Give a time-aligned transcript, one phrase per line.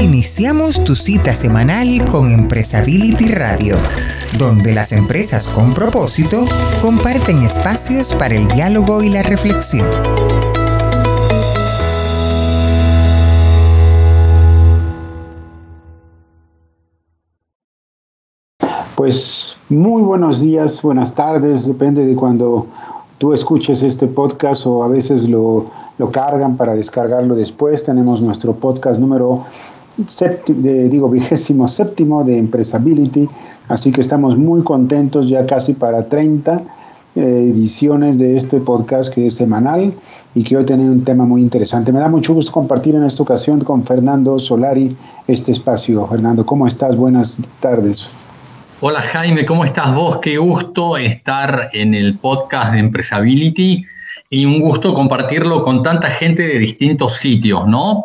[0.00, 3.78] Iniciamos tu cita semanal con Empresability Radio,
[4.38, 6.44] donde las empresas con propósito
[6.82, 9.88] comparten espacios para el diálogo y la reflexión.
[18.96, 22.66] Pues muy buenos días, buenas tardes, depende de cuando
[23.16, 27.82] tú escuches este podcast o a veces lo, lo cargan para descargarlo después.
[27.82, 29.46] Tenemos nuestro podcast número
[29.96, 33.28] de, digo, vigésimo séptimo de Empresability,
[33.68, 36.62] así que estamos muy contentos ya casi para 30
[37.14, 39.94] eh, ediciones de este podcast que es semanal
[40.34, 41.92] y que hoy tiene un tema muy interesante.
[41.92, 44.94] Me da mucho gusto compartir en esta ocasión con Fernando Solari
[45.26, 46.06] este espacio.
[46.08, 46.94] Fernando, ¿cómo estás?
[46.94, 48.06] Buenas tardes.
[48.82, 50.18] Hola Jaime, ¿cómo estás vos?
[50.20, 53.86] Qué gusto estar en el podcast de Empresability
[54.28, 58.04] y un gusto compartirlo con tanta gente de distintos sitios, ¿no?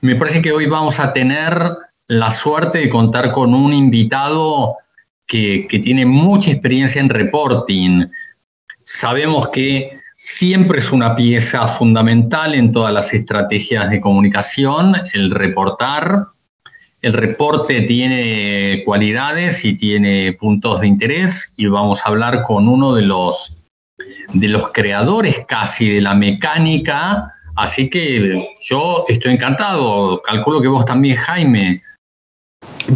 [0.00, 1.76] Me parece que hoy vamos a tener
[2.06, 4.76] la suerte de contar con un invitado
[5.26, 8.06] que, tiene mucha experiencia en reporting.
[8.84, 16.28] Sabemos que siempre es una pieza fundamental en todas las estrategias de comunicación, el reportar.
[17.02, 22.94] El reporte tiene cualidades y tiene puntos de interés y vamos a hablar con uno
[22.94, 23.56] de los,
[24.32, 30.84] de los creadores casi de la mecánica Así que yo estoy encantado, calculo que vos
[30.84, 31.82] también, Jaime.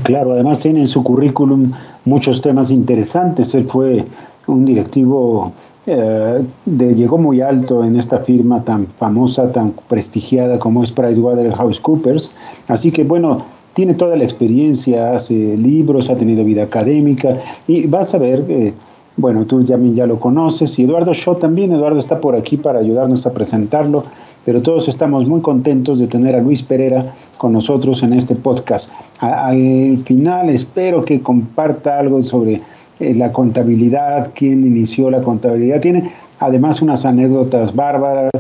[0.05, 1.73] Claro, además tiene en su currículum
[2.05, 3.55] muchos temas interesantes.
[3.55, 4.05] Él fue
[4.47, 5.53] un directivo,
[5.87, 12.33] eh, de, llegó muy alto en esta firma tan famosa, tan prestigiada como es PricewaterhouseCoopers.
[12.69, 18.15] Así que bueno, tiene toda la experiencia, hace libros, ha tenido vida académica y vas
[18.15, 18.45] a ver...
[18.49, 18.73] Eh,
[19.15, 21.71] bueno, tú ya, ya lo conoces y Eduardo Shaw también.
[21.71, 24.05] Eduardo está por aquí para ayudarnos a presentarlo
[24.45, 28.91] pero todos estamos muy contentos de tener a Luis Pereira con nosotros en este podcast.
[29.21, 32.61] al final espero que comparta algo sobre
[33.01, 35.81] eh, la contabilidad, quién inició la contabilidad.
[35.81, 38.31] Tiene además unas anécdotas bárbaras,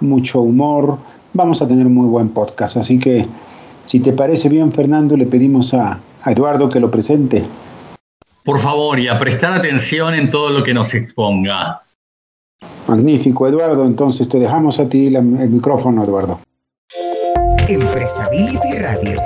[0.00, 0.98] mucho humor.
[1.34, 3.26] Vamos a tener un muy buen podcast, así que
[3.86, 7.44] si te parece bien, Fernando, le pedimos a, a Eduardo que lo presente.
[8.44, 11.82] Por favor, y a prestar atención en todo lo que nos exponga.
[12.88, 13.84] Magnífico, Eduardo.
[13.84, 16.40] Entonces te dejamos a ti el micrófono, Eduardo.
[17.68, 19.20] Empresability Radio.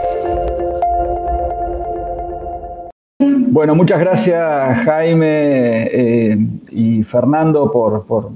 [3.53, 4.41] Bueno, muchas gracias
[4.85, 6.39] Jaime eh,
[6.71, 8.33] y Fernando por, por,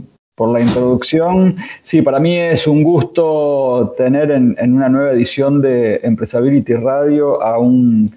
[0.52, 1.56] la introducción.
[1.80, 7.58] Sí, para mí es un gusto tener en, una nueva edición de Empresability Radio a
[7.58, 8.14] un,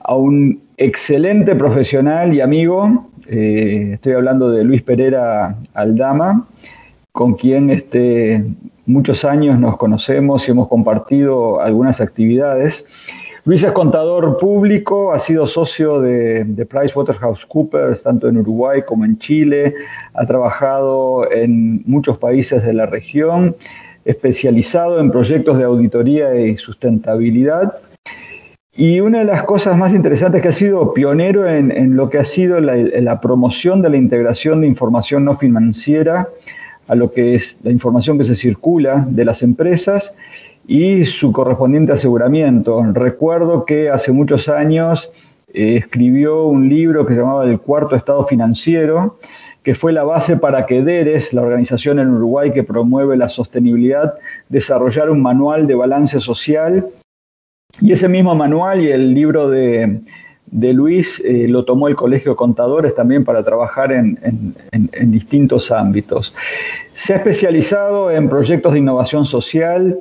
[0.00, 6.46] a un excelente profesional y amigo eh, estoy hablando de Luis Pereira Aldama,
[7.12, 8.44] con quien este,
[8.86, 12.84] muchos años nos conocemos y hemos compartido algunas actividades.
[13.44, 19.18] Luis es contador público, ha sido socio de, de PricewaterhouseCoopers tanto en Uruguay como en
[19.18, 19.74] Chile,
[20.14, 23.54] ha trabajado en muchos países de la región,
[24.04, 27.74] especializado en proyectos de auditoría y sustentabilidad
[28.76, 32.24] y una de las cosas más interesantes que ha sido pionero en, lo que ha
[32.24, 36.28] sido la, promoción de la integración de información no financiera
[36.86, 40.14] a lo que es la información que se circula de las empresas
[40.66, 42.82] y su correspondiente aseguramiento.
[42.92, 45.10] Recuerdo que hace muchos años
[45.54, 49.18] eh, escribió un libro que se llamaba El Cuarto Estado Financiero,
[49.62, 54.14] que fue la base para que DERES, la organización en Uruguay que promueve la sostenibilidad,
[54.50, 56.86] desarrollara un manual de balance social
[57.80, 60.00] y ese mismo manual y el libro de,
[60.50, 64.18] Luis eh, lo tomó el Colegio Contadores también para trabajar en,
[65.10, 66.34] distintos ámbitos.
[66.92, 69.98] Se ha especializado en proyectos de innovación social,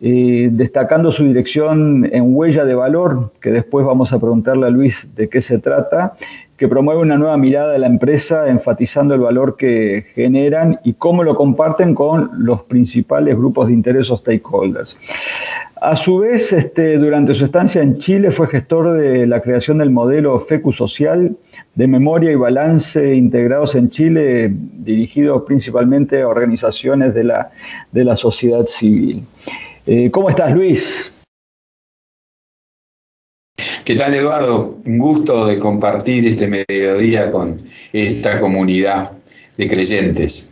[0.00, 5.08] eh, destacando su dirección en Huella de Valor, que después vamos a preguntarle a Luis
[5.14, 6.14] de qué se trata,
[6.60, 11.24] que promueve una nueva mirada de la empresa, enfatizando el valor que generan y cómo
[11.24, 14.94] lo comparten con los principales grupos de interés o stakeholders.
[15.80, 19.90] A su vez, este, durante su estancia en Chile fue gestor de la creación del
[19.90, 21.34] modelo FECU Social
[21.74, 27.52] de memoria y balance integrados en Chile, dirigidos principalmente a organizaciones de la,
[27.90, 29.22] de la sociedad civil.
[29.86, 31.09] Eh, ¿Cómo estás, Luis?
[33.90, 34.78] ¿Qué tal, Eduardo?
[34.86, 37.60] Un gusto de compartir este mediodía con
[37.92, 39.10] esta comunidad
[39.56, 40.48] de creyentes.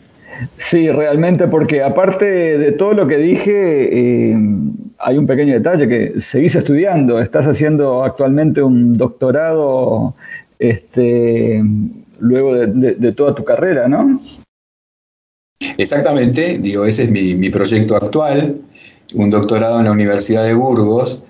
[0.57, 2.25] Sí, realmente, porque aparte
[2.59, 4.37] de todo lo que dije, eh,
[4.99, 10.17] hay un pequeño detalle que seguís estudiando, estás haciendo actualmente un doctorado
[10.59, 11.63] este,
[12.19, 14.21] luego de, toda tu carrera, ¿no?
[15.77, 18.57] Exactamente, digo, ese es mi, proyecto actual,
[19.15, 21.23] un doctorado en la Universidad de Burgos,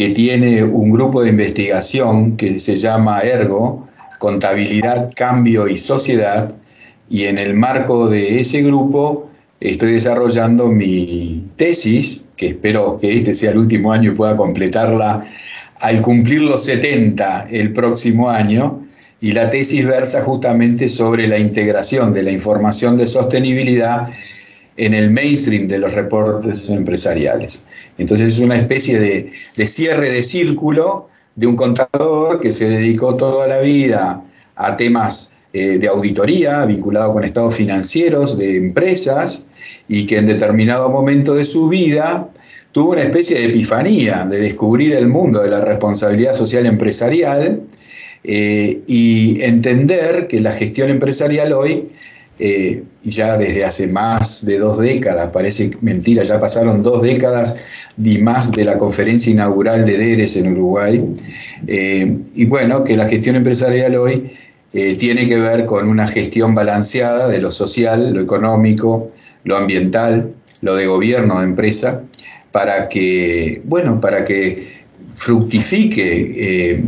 [0.00, 3.86] que tiene un grupo de investigación que se llama Ergo,
[4.18, 6.54] Contabilidad, Cambio y Sociedad,
[7.10, 9.28] y en el marco de ese grupo
[9.60, 15.26] estoy desarrollando mi tesis, que espero que este sea el último año y pueda completarla
[15.80, 18.82] al cumplir los 70 el próximo año,
[19.20, 24.08] y la tesis versa justamente sobre la integración de la información de sostenibilidad
[24.80, 27.64] en el mainstream de los reportes empresariales.
[27.98, 33.14] Entonces es una especie de, de cierre de círculo de un contador que se dedicó
[33.14, 34.24] toda la vida
[34.56, 39.46] a temas eh, de auditoría vinculado con estados financieros de empresas
[39.86, 42.30] y que en determinado momento de su vida
[42.72, 47.64] tuvo una especie de epifanía de descubrir el mundo de la responsabilidad social empresarial
[48.24, 51.90] eh, y entender que la gestión empresarial hoy,
[52.40, 57.56] eh, ya desde hace más de dos décadas, parece mentira, ya pasaron dos décadas
[58.02, 61.04] y más de la conferencia inaugural de DERES en Uruguay,
[61.66, 64.32] y bueno, que la gestión empresarial hoy
[64.72, 69.10] eh, tiene que ver con una gestión balanceada de lo social, lo económico,
[69.42, 70.32] lo ambiental,
[70.62, 72.02] lo de gobierno de empresa,
[72.52, 74.84] para que, bueno, para que
[75.16, 76.84] fructifique eh,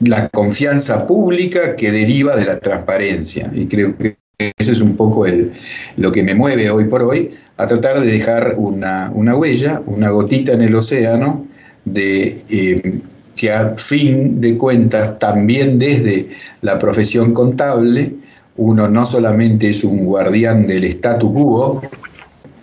[0.00, 3.50] la confianza pública que deriva de la transparencia.
[3.54, 4.16] Y creo que
[4.58, 5.52] ese es un poco el,
[5.96, 10.52] lo que me mueve hoy por hoy, a tratar de dejar una, huella, una gotita
[10.52, 11.46] en el océano
[11.84, 13.00] de eh,
[13.36, 16.30] que a fin de cuentas, también desde
[16.60, 18.14] la profesión contable,
[18.56, 21.82] uno no solamente es un guardián del statu quo,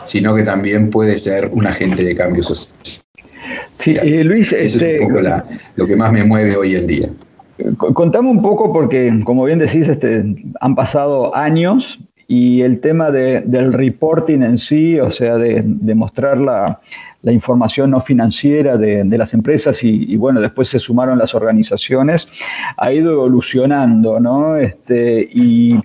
[0.06, 2.76] sino que también puede ser un agente de cambio social.
[3.80, 5.22] Sí, eh, Luis, Eso es este, un poco
[5.76, 7.10] lo que más me mueve hoy en día.
[7.78, 10.24] Contame un poco, porque como bien decís, este,
[10.60, 16.38] han pasado años y el tema del reporting en sí, o sea, de, de mostrar
[16.38, 16.80] la,
[17.22, 22.28] la información no financiera de, las empresas y, bueno, después se sumaron las organizaciones,
[22.78, 24.56] ha ido evolucionando, ¿no?
[24.56, 25.80] Este, y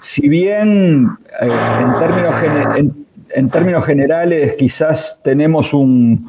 [0.00, 1.08] si bien
[1.40, 1.50] eh,
[1.80, 2.94] en, términos
[3.34, 6.26] en términos generales quizás tenemos un,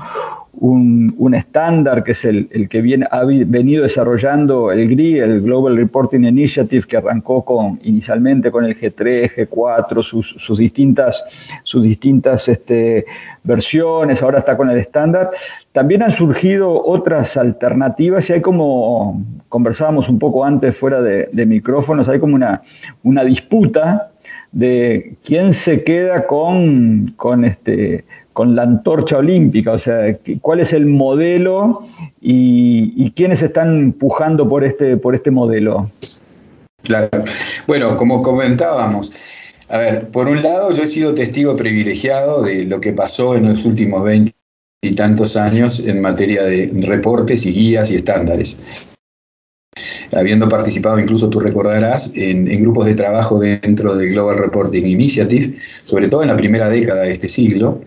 [0.57, 6.23] un, estándar que es el, que viene, ha venido desarrollando el GRI, el Global Reporting
[6.23, 11.23] Initiative, que arrancó con, inicialmente con el G3, G4, sus, distintas,
[11.63, 13.05] sus distintas este,
[13.43, 15.31] versiones, ahora está con el estándar.
[15.71, 22.07] También han surgido otras alternativas y hay como, conversábamos un poco antes fuera de, micrófonos,
[22.07, 22.61] hay como una,
[23.03, 24.11] una disputa
[24.51, 28.05] de quién se queda con, con este,
[28.35, 31.87] con la antorcha olímpica, o sea, cuál es el modelo
[32.19, 35.89] y, quiénes están empujando por este, por este modelo.
[36.83, 37.09] Claro.
[37.65, 39.13] Bueno, como comentábamos,
[39.69, 43.47] a ver, por un lado yo he sido testigo privilegiado de lo que pasó en
[43.47, 44.33] los últimos 20
[44.81, 48.57] y tantos años en materia de reportes y guías y estándares.
[50.11, 55.57] Habiendo participado, incluso tú recordarás, en, en grupos de trabajo dentro del Global Reporting Initiative,
[55.83, 57.79] sobre todo en la primera década de este siglo,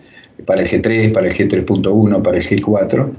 [0.45, 3.11] para el G3, para el G3.1, para el G4.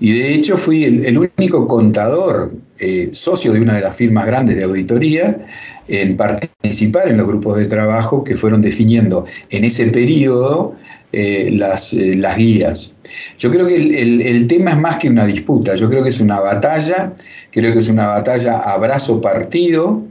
[0.00, 4.56] Y de hecho fui el, único contador, eh, socio de una de las firmas grandes
[4.56, 5.46] de auditoría,
[5.88, 10.74] en participar en los grupos de trabajo que fueron definiendo en ese periodo
[11.12, 12.96] eh, las, eh, las, guías.
[13.38, 16.20] Yo creo que el, el, tema es más que una disputa, yo creo que es
[16.20, 17.14] una batalla,
[17.50, 20.02] creo que es una batalla a brazo partido,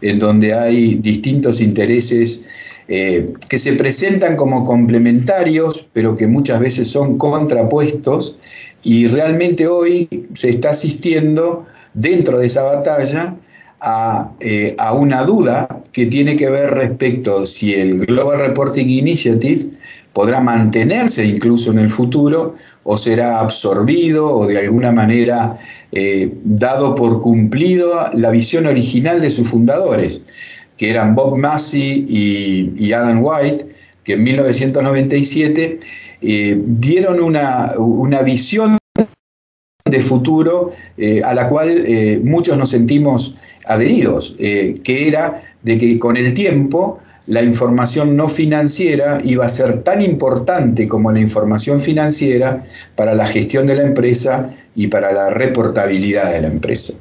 [0.00, 2.44] en donde hay distintos intereses
[2.88, 8.38] eh, que se presentan como complementarios, pero que muchas veces son contrapuestos,
[8.82, 13.36] y realmente hoy se está asistiendo dentro de esa batalla
[13.80, 19.70] a, eh, a, una duda que tiene que ver respecto si el Global Reporting Initiative
[20.12, 25.58] podrá mantenerse incluso en el futuro o será absorbido o de alguna manera
[25.92, 30.22] eh, dado por cumplido la visión original de sus fundadores
[30.76, 33.66] que eran Bob Massey y, Adam White,
[34.02, 35.78] que en 1997
[36.20, 38.78] eh, dieron una, visión
[39.84, 45.98] de futuro eh, a la cual eh, muchos nos sentimos adheridos, que era de que
[45.98, 51.80] con el tiempo la información no financiera iba a ser tan importante como la información
[51.80, 56.92] financiera para la gestión de la empresa y para la reportabilidad de la empresa.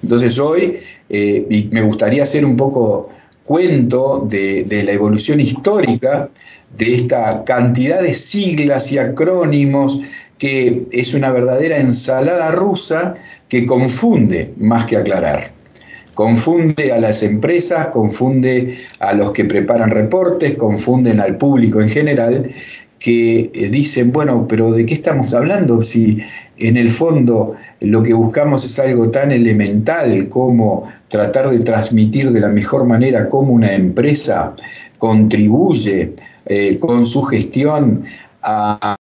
[0.00, 3.10] Entonces hoy, y me gustaría hacer un poco
[3.52, 6.30] cuento de, la evolución histórica
[6.74, 10.00] de esta cantidad de siglas y acrónimos
[10.38, 13.14] que es una verdadera ensalada rusa
[13.50, 15.52] que confunde más que aclarar.
[16.14, 22.50] Confunde a las empresas, confunde a los que preparan reportes, confunden al público en general,
[22.98, 25.82] que eh, dicen, bueno, pero ¿de qué estamos hablando?
[25.82, 26.22] Si
[26.56, 32.40] en el fondo lo que buscamos es algo tan elemental como tratar de transmitir de
[32.40, 34.54] la mejor manera cómo una empresa
[34.98, 36.14] contribuye
[36.46, 38.04] eh, con su gestión
[38.42, 38.96] a,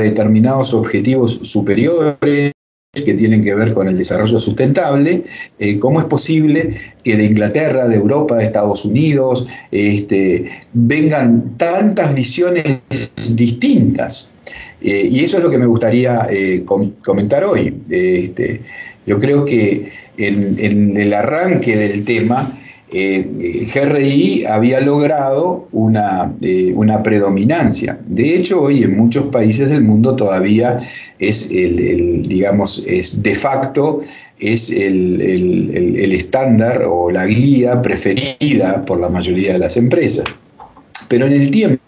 [0.00, 2.52] determinados objetivos superiores
[2.92, 5.24] que tienen que ver con el desarrollo sustentable,
[5.58, 12.14] eh, cómo es posible que de Inglaterra, de Europa, de Estados Unidos, este, vengan tantas
[12.14, 12.80] visiones
[13.34, 14.33] distintas.
[14.84, 16.28] Eh, y eso es lo que me gustaría
[17.02, 17.82] comentar hoy.
[17.90, 18.60] Este,
[19.06, 22.54] yo creo que en el arranque del tema,
[22.96, 27.98] eh, GRI había logrado una, eh, una, predominancia.
[28.06, 30.80] De hecho, hoy en muchos países del mundo todavía
[31.18, 34.02] es el, digamos, es de facto
[34.38, 35.20] es el,
[36.12, 40.26] estándar o la guía preferida por la mayoría de las empresas.
[41.08, 41.82] Pero en el tiempo,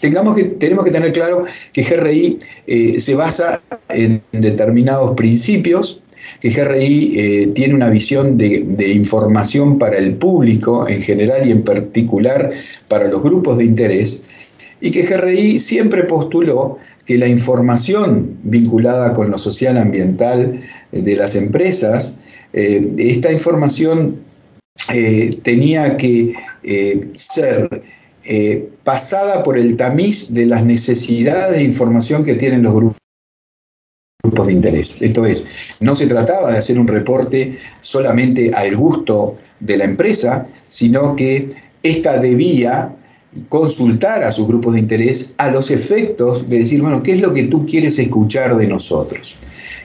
[0.00, 6.02] tengamos que, tenemos que tener claro que GRI eh, se basa en determinados principios
[6.40, 11.62] que GRI eh, tiene una visión de, información para el público en general y en
[11.62, 12.50] particular
[12.88, 14.24] para los grupos de interés,
[14.80, 21.36] y que GRI siempre postuló que la información vinculada con lo social ambiental de las
[21.36, 22.18] empresas,
[22.52, 24.16] eh, esta información
[24.92, 26.34] eh, tenía que
[27.14, 27.82] ser
[28.82, 32.96] pasada por el tamiz de las necesidades de información que tienen los grupos
[34.46, 34.96] de interés.
[35.00, 35.46] Esto es,
[35.80, 41.50] no se trataba de hacer un reporte solamente al gusto de la empresa, sino que
[41.82, 42.94] ésta debía
[43.48, 47.34] consultar a sus grupos de interés a los efectos de decir, bueno, ¿qué es lo
[47.34, 49.38] que tú quieres escuchar de nosotros?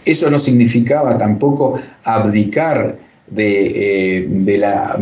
[0.05, 4.97] Eso no significaba tampoco abdicar de, eh, de, la,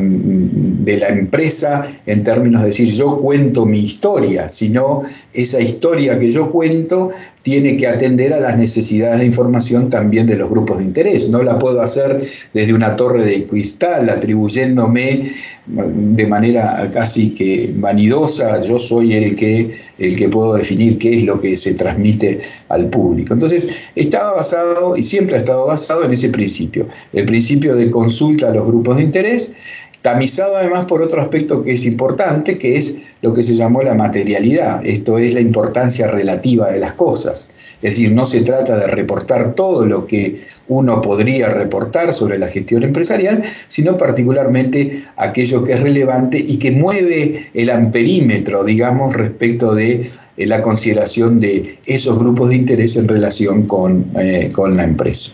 [0.79, 6.29] de, la, empresa en términos de decir yo cuento mi historia, sino esa historia que
[6.29, 10.83] yo cuento tiene que atender a las necesidades de información también de los grupos de
[10.83, 11.29] interés.
[11.29, 12.21] No la puedo hacer
[12.53, 15.33] desde una torre de cristal atribuyéndome
[15.65, 21.23] de manera casi que vanidosa, yo soy el que, el que puedo definir qué es
[21.23, 23.33] lo que se transmite al público.
[23.33, 28.49] Entonces, estaba basado y siempre ha estado basado en ese principio, el principio de consulta
[28.49, 29.55] a los grupos de interés
[30.01, 33.93] tamizado además por otro aspecto que es importante, que es lo que se llamó la
[33.93, 37.49] materialidad, esto es la importancia relativa de las cosas.
[37.81, 42.47] Es decir, no se trata de reportar todo lo que uno podría reportar sobre la
[42.47, 49.73] gestión empresarial, sino particularmente aquello que es relevante y que mueve el amperímetro, digamos, respecto
[49.73, 54.83] de eh, la consideración de esos grupos de interés en relación con, eh, con la
[54.83, 55.31] empresa.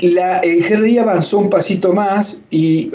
[0.00, 2.90] La, GRI avanzó un pasito más y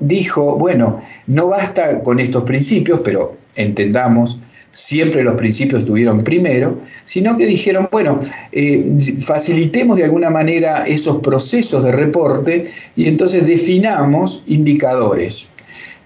[0.00, 7.36] dijo, bueno, no basta con estos principios, pero entendamos, siempre los principios estuvieron primero, sino
[7.36, 8.20] que dijeron, bueno,
[8.52, 15.52] eh, facilitemos de alguna manera esos procesos de reporte y entonces definamos indicadores.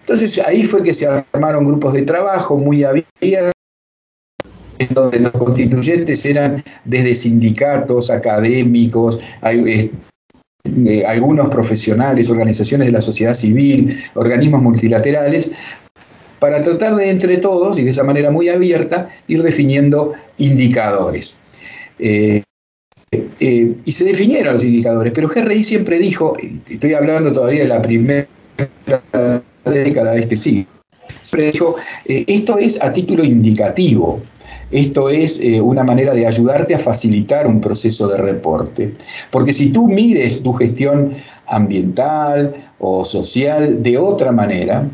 [0.00, 3.52] Entonces ahí fue que se armaron grupos de trabajo muy abiertos
[4.78, 9.20] en donde los constituyentes eran desde sindicatos, académicos,
[11.06, 15.50] algunos profesionales, organizaciones de la sociedad civil, organismos multilaterales,
[16.38, 21.40] para tratar de entre todos y de esa manera muy abierta ir definiendo indicadores.
[21.98, 22.42] Eh,
[23.10, 26.36] eh, y se definieron los indicadores, pero GRI siempre dijo,
[26.68, 28.28] estoy hablando todavía de la primera
[29.64, 30.66] década de este siglo,
[31.22, 34.20] siempre dijo, eh, esto es a título indicativo,
[34.70, 38.94] esto es eh, una manera de ayudarte a facilitar un proceso de reporte.
[39.30, 41.14] Porque si tú mides tu gestión
[41.46, 44.88] ambiental o social de otra manera,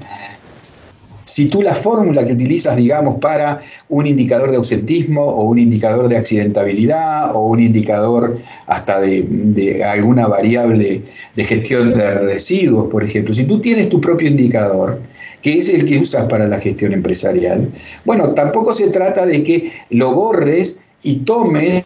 [1.25, 6.09] si tú la fórmula que utilizas, digamos, para un indicador de ausentismo o un indicador
[6.09, 11.03] de accidentabilidad o un indicador hasta de, alguna variable
[11.35, 15.01] de gestión de residuos, por ejemplo, si tú tienes tu propio indicador,
[15.45, 17.71] que es el que usas para la gestión empresarial.
[18.07, 21.85] Bueno, tampoco se trata de que lo borres y tomes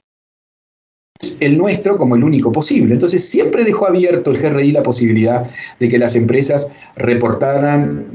[1.40, 2.94] el nuestro como el único posible.
[2.94, 5.50] Entonces siempre dejó abierto el GRI la posibilidad
[5.80, 8.12] de que las empresas reportaran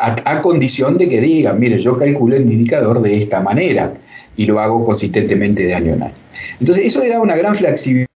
[0.00, 3.94] a, condición de que digan, mire, yo calculo el indicador de esta manera
[4.36, 6.14] y lo hago consistentemente de año en año.
[6.58, 8.11] Entonces eso le da una gran flexibilidad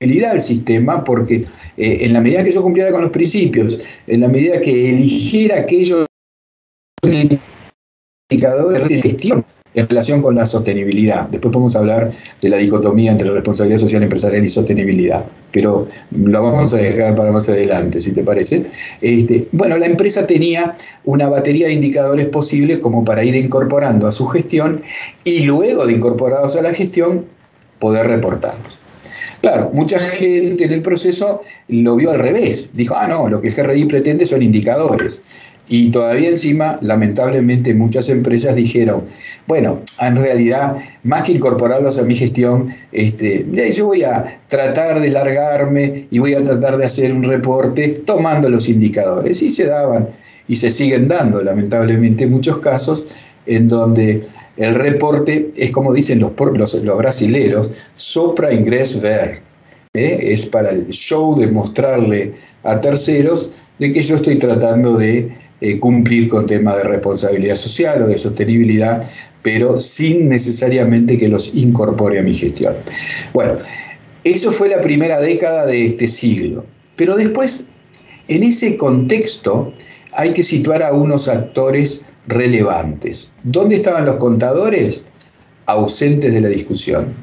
[0.00, 1.46] al sistema porque
[1.76, 5.60] eh, en la medida que yo cumpliera con los principios, en la medida que eligiera
[5.60, 6.06] aquellos
[8.30, 11.28] indicadores de gestión en relación con la sostenibilidad.
[11.28, 16.72] Después podemos hablar de la dicotomía entre responsabilidad social empresarial y sostenibilidad, pero lo vamos
[16.74, 18.66] a dejar para más adelante, si te parece.
[19.00, 24.12] Este, bueno, la empresa tenía una batería de indicadores posibles como para ir incorporando a
[24.12, 24.82] su gestión
[25.24, 27.24] y luego de incorporados a la gestión,
[27.80, 28.83] poder reportarlos.
[29.44, 32.70] Claro, mucha gente en el proceso lo vio al revés.
[32.72, 35.20] Dijo, ah, no, lo que el GRI pretende son indicadores.
[35.68, 39.04] Y todavía encima, lamentablemente, muchas empresas dijeron,
[39.46, 45.10] bueno, en realidad, más que incorporarlos a mi gestión, este, yo voy a tratar de
[45.10, 49.42] largarme y voy a tratar de hacer un reporte tomando los indicadores.
[49.42, 50.08] Y se daban
[50.48, 53.04] y se siguen dando, lamentablemente, muchos casos
[53.44, 56.32] en donde el reporte es como dicen los,
[56.74, 59.40] los, brasileros, sopra ingres ver.
[59.94, 60.18] ¿eh?
[60.22, 65.78] Es para el show de mostrarle a terceros de que yo estoy tratando de eh,
[65.78, 69.10] cumplir con temas de responsabilidad social o de sostenibilidad,
[69.42, 72.74] pero sin necesariamente que los incorpore a mi gestión.
[73.32, 73.58] Bueno,
[74.22, 76.64] eso fue la primera década de este siglo.
[76.96, 77.68] Pero después,
[78.28, 79.72] en ese contexto,
[80.12, 83.32] hay que situar a unos actores relevantes.
[83.42, 85.04] ¿Dónde estaban los contadores?
[85.66, 87.14] Ausentes de la discusión.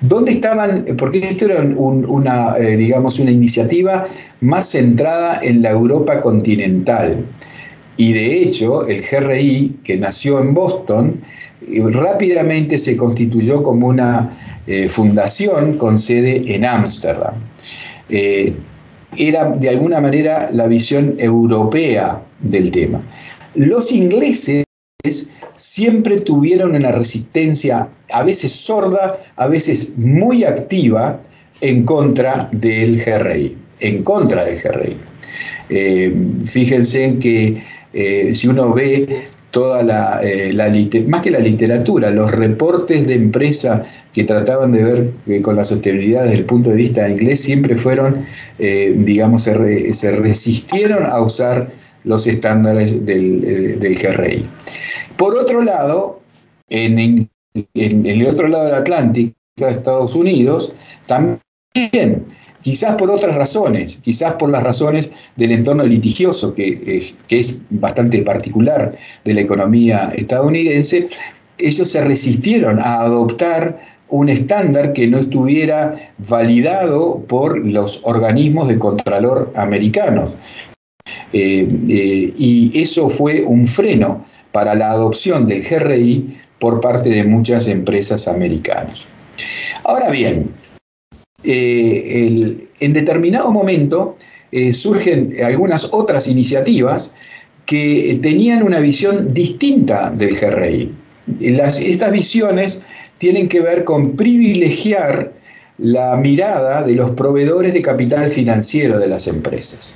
[0.00, 0.84] ¿Dónde estaban?
[0.98, 4.06] Porque esto era una, eh, digamos, una iniciativa
[4.40, 7.24] más centrada en la Europa continental.
[7.96, 11.22] Y de hecho, el GRI, que nació en Boston,
[11.66, 14.36] eh, rápidamente se constituyó como una
[14.66, 17.34] eh, fundación con sede en Ámsterdam.
[19.18, 23.02] Era de alguna manera la visión europea del tema.
[23.56, 24.64] Los ingleses
[25.54, 31.20] siempre tuvieron una resistencia, a veces sorda, a veces muy activa,
[31.60, 34.96] en contra del GRI, en contra del GRI.
[36.44, 40.52] fíjense en que eh, si uno ve toda la, eh,
[41.08, 45.64] más que la literatura, los reportes de empresa que trataban de ver eh, con la
[45.64, 48.26] sostenibilidad desde el punto de vista inglés siempre fueron,
[48.58, 51.70] digamos, se, resistieron a usar
[52.06, 54.46] los estándares del, del GRI.
[55.16, 56.20] Por otro lado,
[56.70, 57.28] en,
[57.74, 60.72] el otro lado del Atlántico, Estados Unidos,
[61.06, 62.24] también
[62.60, 67.62] quizás por otras razones, quizás por las razones del entorno litigioso, que, eh, que, es
[67.70, 71.08] bastante particular de la economía estadounidense,
[71.58, 78.78] ellos se resistieron a adoptar un estándar que no estuviera validado por los organismos de
[78.78, 80.36] contralor americanos.
[81.32, 87.24] Eh, eh, y eso fue un freno para la adopción del GRI por parte de
[87.24, 89.08] muchas empresas americanas.
[89.84, 90.50] Ahora bien,
[91.44, 94.16] eh, en determinado momento
[94.72, 97.12] surgen algunas otras iniciativas
[97.66, 100.94] que tenían una visión distinta del GRI.
[101.40, 102.82] estas visiones
[103.18, 105.32] tienen que ver con privilegiar
[105.76, 109.94] la mirada de los proveedores de capital financiero de las empresas.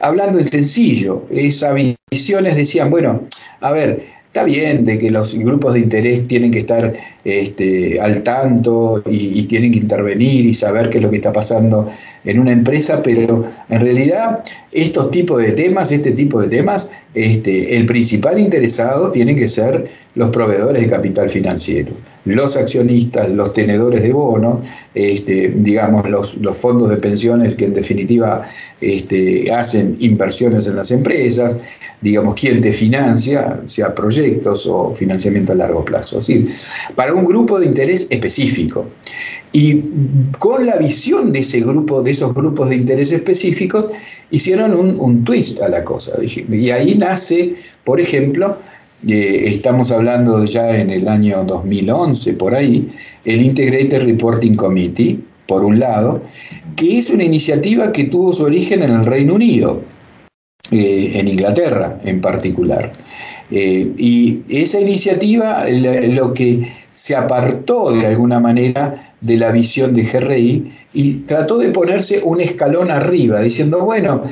[0.00, 1.74] Hablando en sencillo, esas
[2.10, 3.22] visiones decían, bueno,
[3.60, 6.92] a ver, Está bien de que los grupos de interés tienen que estar
[7.24, 11.90] este, al tanto y, tienen que intervenir y saber qué es lo que está pasando
[12.24, 17.76] en una empresa, pero en realidad estos tipos de temas, este tipo de temas, este,
[17.76, 21.90] el principal interesado tiene que ser los proveedores de capital financiero,
[22.24, 24.60] los accionistas, los tenedores de bonos,
[24.94, 28.48] este, digamos, los, fondos de pensiones que en definitiva
[28.80, 31.56] este, hacen inversiones en las empresas,
[32.00, 36.18] digamos, quién te financia, sea proyectos o financiamiento a largo plazo.
[36.18, 36.30] Es
[36.94, 38.86] para un grupo de interés específico.
[39.52, 39.82] Y
[40.38, 43.86] con la visión de ese grupo, de esos grupos de interés específicos,
[44.30, 46.12] hicieron un, twist a la cosa.
[46.22, 48.56] Y ahí nace, por ejemplo,
[49.08, 52.90] eh, estamos hablando ya en el año 2011, por ahí,
[53.24, 56.22] el Integrated Reporting Committee, por un lado,
[56.76, 59.82] que es una iniciativa que tuvo su origen en el Reino Unido
[60.70, 62.92] eh, en Inglaterra en particular.
[63.50, 70.02] Eh, y esa iniciativa lo que se apartó de alguna manera de la visión de
[70.02, 74.24] GRI y trató de ponerse un escalón arriba, diciendo, bueno,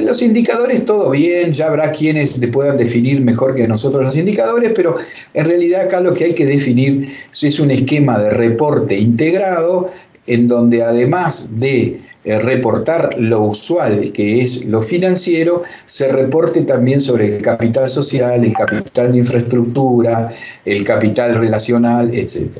[0.00, 4.96] los indicadores todo bien, ya habrá quienes puedan definir mejor que nosotros los indicadores, pero
[5.34, 9.90] en realidad acá lo que hay que definir es un esquema de reporte integrado
[10.26, 17.00] en donde además de eh, reportar lo usual, que es lo financiero, se reporte también
[17.00, 20.30] sobre el capital social, el capital de infraestructura,
[20.64, 22.50] el capital relacional, etc.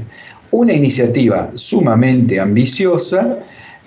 [0.52, 3.38] Una iniciativa sumamente ambiciosa,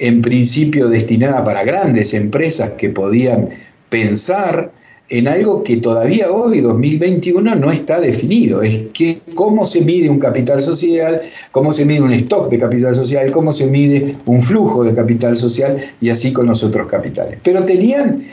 [0.01, 3.49] en principio destinada para grandes empresas que podían
[3.89, 4.71] pensar
[5.09, 8.63] en algo que todavía hoy, 2021, no está definido.
[8.63, 12.95] Es que cómo se mide un capital social, cómo se mide un stock de capital
[12.95, 17.37] social, cómo se mide un flujo de capital social y así con los otros capitales.
[17.43, 18.25] Pero tenían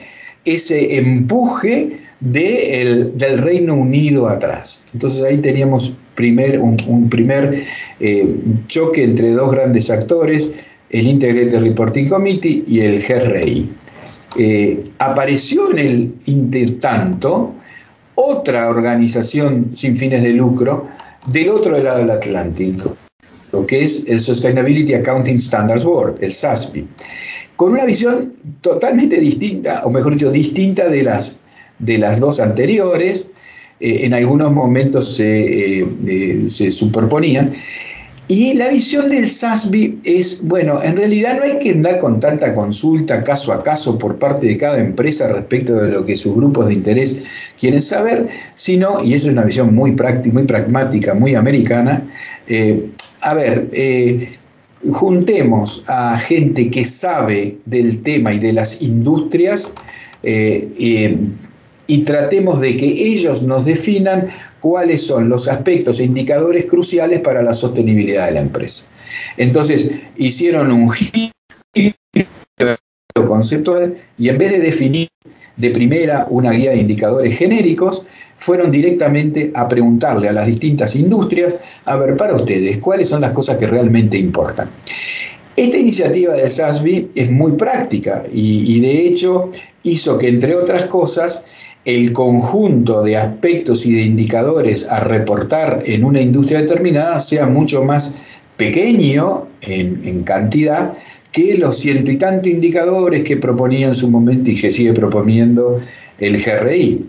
[0.47, 4.85] ese empuje del Reino Unido atrás.
[4.95, 7.65] Entonces ahí teníamos primer, un, primer
[8.01, 8.37] eh,
[8.69, 10.53] choque entre dos grandes actores,
[10.91, 13.71] el Integrated Reporting Committee y el GRI.
[14.37, 17.55] Eh, apareció en el intertanto
[18.15, 20.89] otra organización sin fines de lucro
[21.27, 22.97] del otro lado del Atlántico,
[23.53, 26.85] lo que es el Sustainability Accounting Standards Board, el SASB,
[27.57, 31.41] con una visión totalmente distinta, o mejor dicho, distinta de las,
[31.79, 33.31] de las dos anteriores,
[33.81, 37.55] eh, en algunos momentos se, eh, se superponían,
[38.29, 42.55] y la visión del SASB es, bueno, en realidad no hay que andar con tanta
[42.55, 46.67] consulta caso a caso por parte de cada empresa respecto de lo que sus grupos
[46.67, 47.23] de interés
[47.59, 52.07] quieren saber, sino, y esa es una visión muy práctica, muy pragmática, muy americana,
[52.49, 52.91] eh,
[53.23, 54.37] a ver, eh,
[54.93, 59.73] juntemos a gente que sabe del tema y de las industrias
[60.23, 60.69] eh,
[61.87, 64.29] y tratemos de que ellos nos definan
[64.61, 68.87] cuáles son los aspectos e indicadores cruciales para la sostenibilidad de la empresa.
[69.37, 71.33] Entonces, hicieron un giro
[73.27, 75.09] conceptual y en vez de definir
[75.57, 81.57] de primera una guía de indicadores genéricos, fueron directamente a preguntarle a las distintas industrias,
[81.85, 84.71] a ver, para ustedes, cuáles son las cosas que realmente importan.
[85.57, 89.51] Esta iniciativa de SASB es muy práctica y de hecho
[89.83, 91.47] hizo que, entre otras cosas,
[91.85, 97.85] el conjunto de aspectos y de indicadores a reportar en una industria determinada sea mucho
[97.85, 98.19] más
[98.57, 100.95] pequeño en, cantidad
[101.33, 105.81] que los ciento y tantos indicadores que proponía en su momento y que sigue proponiendo
[106.19, 107.07] el GRI.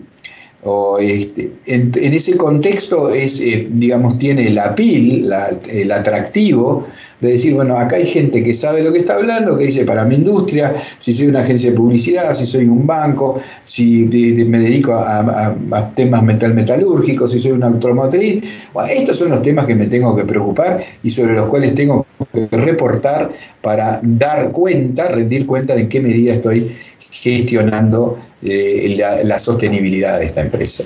[0.62, 5.30] O este, en, ese contexto es, eh, digamos, tiene la PIL,
[5.70, 6.86] el atractivo
[7.20, 10.04] de decir, bueno, acá hay gente que sabe lo que está hablando, que dice para
[10.04, 14.94] mi industria, si soy una agencia de publicidad, si soy un banco, si me dedico
[14.94, 15.54] a,
[15.94, 18.42] temas metal metalúrgicos, si soy una automotriz.
[18.72, 22.06] Bueno, estos son los temas que me tengo que preocupar y sobre los cuales tengo
[22.32, 26.70] que reportar para dar cuenta, rendir cuenta de en qué medida estoy
[27.10, 30.84] gestionando la, la sostenibilidad de esta empresa.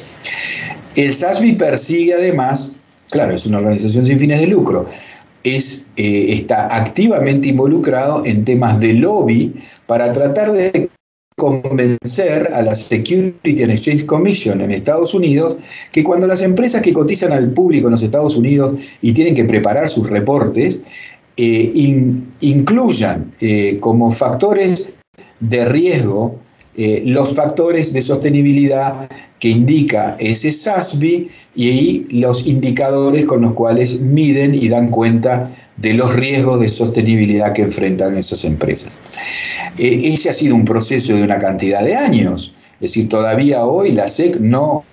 [0.96, 2.72] El SASBI persigue además,
[3.10, 4.88] claro, es una organización sin fines de lucro,
[5.44, 9.54] es, eh, está activamente involucrado en temas de lobby
[9.86, 10.88] para tratar de
[11.36, 15.56] convencer a la Security and Exchange Commission en Estados Unidos
[15.92, 19.44] que cuando las empresas que cotizan al público en los Estados Unidos y tienen que
[19.44, 20.80] preparar sus reportes,
[21.36, 21.72] eh,
[22.40, 24.94] incluyan eh, como factores
[25.40, 26.38] de riesgo
[26.76, 29.08] los factores de sostenibilidad
[29.38, 35.94] que indica ese SASB y los indicadores con los cuales miden y dan cuenta de
[35.94, 38.98] los riesgos de sostenibilidad que enfrentan esas empresas.
[39.76, 43.92] Eh, ese ha sido un proceso de una cantidad de años, es decir, todavía hoy
[43.92, 44.84] la SEC no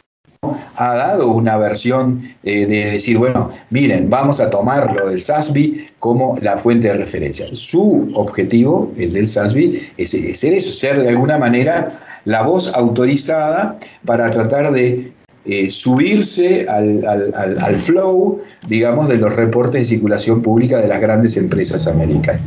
[0.81, 5.89] ha dado una versión eh, de decir, bueno, miren, vamos a tomar lo del SASB
[5.99, 7.45] como la fuente de referencia.
[7.53, 11.91] Su objetivo, el del SASB, es ser eso, ser de alguna manera
[12.25, 15.11] la voz autorizada para tratar de
[15.45, 21.85] eh, subirse al, flow, digamos, de los reportes de circulación pública de las grandes empresas
[21.85, 22.41] americanas.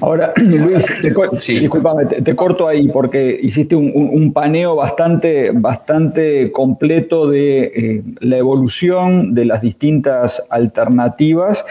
[0.00, 8.02] Ahora, Luis, te, te, corto ahí porque hiciste un, paneo bastante, bastante completo de eh,
[8.20, 11.64] la evolución de las distintas alternativas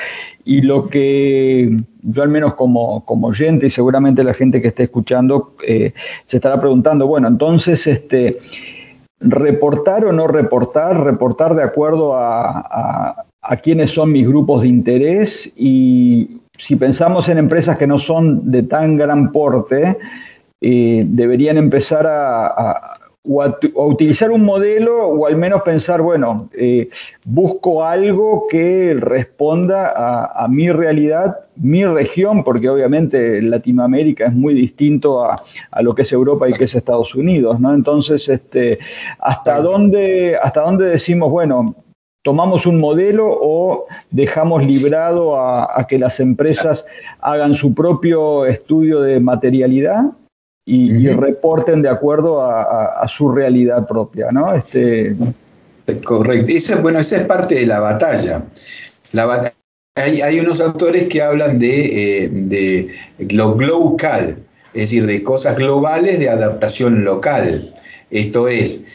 [0.46, 4.84] y lo que yo al menos como, como oyente y seguramente la gente que esté
[4.84, 5.94] escuchando eh,
[6.26, 8.40] se estará preguntando, bueno, entonces, este,
[9.20, 13.26] reportar o no reportar, reportar de acuerdo a,
[13.64, 18.64] quiénes son mis grupos de interés y si pensamos en empresas que no son de
[18.64, 19.98] tan gran porte,
[20.62, 26.90] eh, deberían empezar a, o a, utilizar un modelo o al menos pensar, bueno, eh,
[27.24, 29.94] busco algo que responda
[30.36, 35.42] a, mi realidad, mi región, porque obviamente Latinoamérica es muy distinto a,
[35.82, 37.74] lo que es Europa y que es Estados Unidos, ¿no?
[37.74, 38.80] Entonces, este,
[39.20, 41.76] ¿hasta, dónde, ¿hasta dónde decimos, bueno,
[42.24, 46.86] tomamos un modelo o dejamos librado a, que las empresas
[47.22, 50.06] hagan su propio estudio de materialidad
[50.66, 54.54] y, reporten de acuerdo a, su realidad propia, ¿no?
[54.54, 55.16] Este...
[56.06, 56.52] Correcto.
[56.52, 58.44] Esa, bueno, esa es parte de la batalla.
[59.14, 59.52] La
[59.96, 62.90] hay, hay, unos autores que hablan de, eh, de
[63.32, 64.38] lo global,
[64.74, 67.74] es decir, de cosas globales de adaptación local.
[68.12, 68.86] Esto es,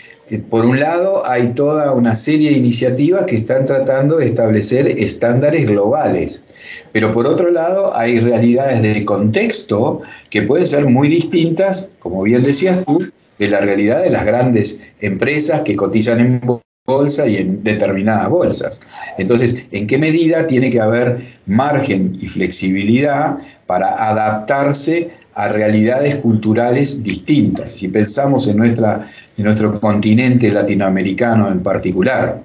[0.48, 5.68] por un lado, hay toda una serie de iniciativas que están tratando de establecer estándares
[5.68, 6.44] globales,
[6.92, 12.42] pero por otro lado hay realidades de contexto que pueden ser muy distintas, como bien
[12.42, 13.04] decías tú,
[13.38, 16.40] de la realidad de las grandes empresas que cotizan en
[16.87, 18.80] bolsa y en determinadas bolsas.
[19.18, 27.02] Entonces, ¿en qué medida tiene que haber margen y flexibilidad para adaptarse a realidades culturales
[27.02, 27.72] distintas?
[27.72, 32.42] Si pensamos en, nuestra, en nuestro continente latinoamericano en particular,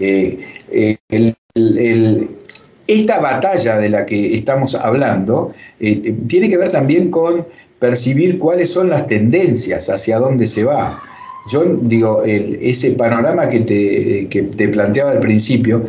[0.00, 0.38] eh,
[0.70, 2.28] eh,
[2.86, 7.46] esta batalla de la que estamos hablando eh, tiene que ver también con
[7.78, 11.02] percibir cuáles son las tendencias, hacia dónde se va.
[11.50, 15.86] Yo digo, ese panorama que te, planteaba al principio,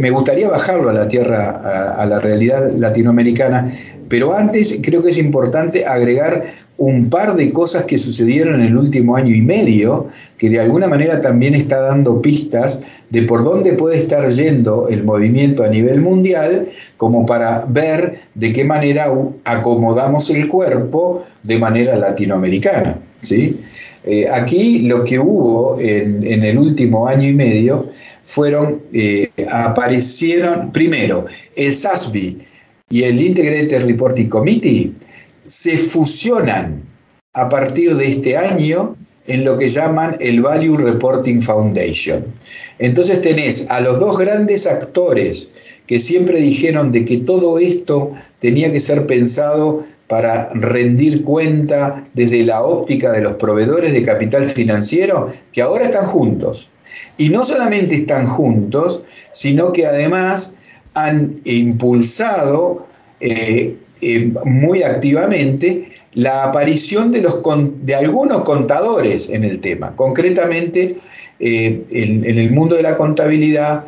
[0.00, 3.72] me gustaría bajarlo a la tierra, a, la realidad latinoamericana,
[4.08, 8.76] pero antes creo que es importante agregar un par de cosas que sucedieron en el
[8.76, 13.72] último año y medio, que de alguna manera también está dando pistas de por dónde
[13.72, 19.10] puede estar yendo el movimiento a nivel mundial, como para ver de qué manera
[19.44, 22.98] acomodamos el cuerpo de manera latinoamericana.
[23.22, 23.60] ¿sí?
[24.04, 27.88] Eh, aquí lo que hubo en, el último año y medio
[28.24, 32.36] fueron, eh, aparecieron, primero, el SASB
[32.90, 34.92] y el Integrated Reporting Committee
[35.46, 36.82] se fusionan
[37.32, 42.24] a partir de este año en lo que llaman el Value Reporting Foundation.
[42.78, 45.52] Entonces tenés a los dos grandes actores
[45.86, 52.44] que siempre dijeron de que todo esto tenía que ser pensado para rendir cuenta desde
[52.44, 56.70] la óptica de los proveedores de capital financiero, que ahora están juntos.
[57.18, 60.56] Y no solamente están juntos, sino que además
[60.94, 62.86] han impulsado
[63.20, 69.94] eh, eh, muy activamente la aparición de, algunos contadores en el tema.
[69.94, 70.96] Concretamente,
[71.38, 73.84] eh, en, el mundo de la contabilidad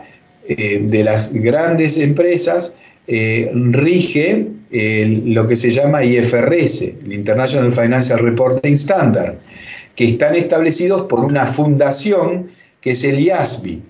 [0.46, 2.74] de las grandes empresas,
[3.06, 9.34] rige lo que se llama IFRS, el International Financial Reporting Standard,
[9.94, 12.46] que están establecidos por una fundación
[12.80, 13.82] que es el IASBI.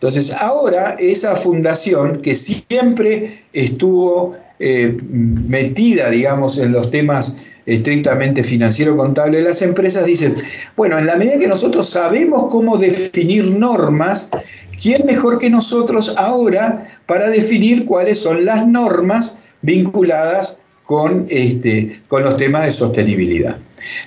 [0.00, 7.34] Entonces, ahora esa fundación que siempre estuvo eh, metida, digamos, en los temas
[7.66, 10.34] estrictamente financiero-contable de las empresas, dice,
[10.76, 14.30] bueno, en la medida que nosotros sabemos cómo definir normas,
[14.80, 22.24] ¿quién mejor que nosotros ahora para definir cuáles son las normas vinculadas con, este, con
[22.24, 23.58] los temas de sostenibilidad.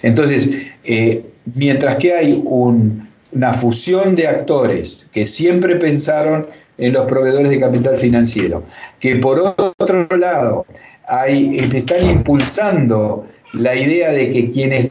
[0.02, 0.50] Entonces,
[0.84, 1.24] eh,
[1.56, 6.46] mientras que hay una fusión de actores que siempre pensaron
[6.78, 8.64] en los proveedores de capital financiero,
[9.00, 10.66] que por otro lado
[11.08, 14.90] hay, están impulsando la idea de que quienes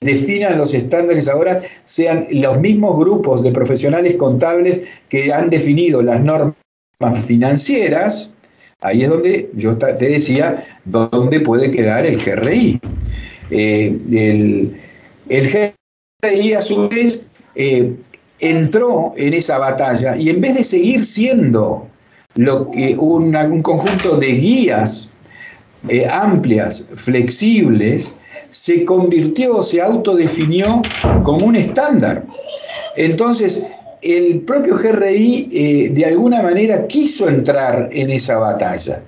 [0.00, 6.20] definan los estándares ahora sean los mismos grupos de profesionales contables que han definido las
[6.22, 6.54] normas
[7.24, 8.34] financieras,
[8.82, 12.80] Ahí es donde yo te decía dónde puede quedar el GRI.
[13.50, 14.76] Eh,
[15.28, 15.72] el,
[16.20, 17.94] GRI a su vez eh,
[18.42, 21.86] entró en esa batalla y en vez de seguir siendo
[22.34, 25.12] lo que un, conjunto de guías
[25.88, 28.16] eh, amplias, flexibles,
[28.50, 30.82] se convirtió, se autodefinió
[31.22, 32.24] como un estándar.
[32.96, 33.66] Entonces,
[34.02, 39.02] el propio GRI eh, de alguna manera quiso entrar en esa batalla.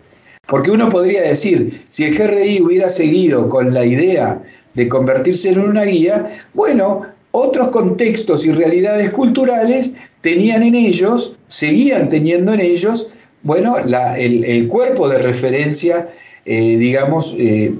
[0.46, 4.42] Porque uno podría decir, si el GRI hubiera seguido con la idea
[4.74, 7.02] de convertirse en una guía, bueno,
[7.36, 13.10] otros contextos y realidades culturales tenían en ellos, seguían teniendo en ellos,
[13.42, 16.10] bueno, el, cuerpo de referencia,
[16.44, 17.74] eh, digamos, eh,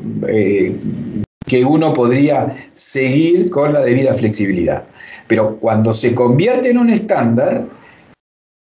[1.47, 4.87] que uno podría seguir con la debida flexibilidad.
[5.29, 7.65] Pero cuando se convierte en un estándar,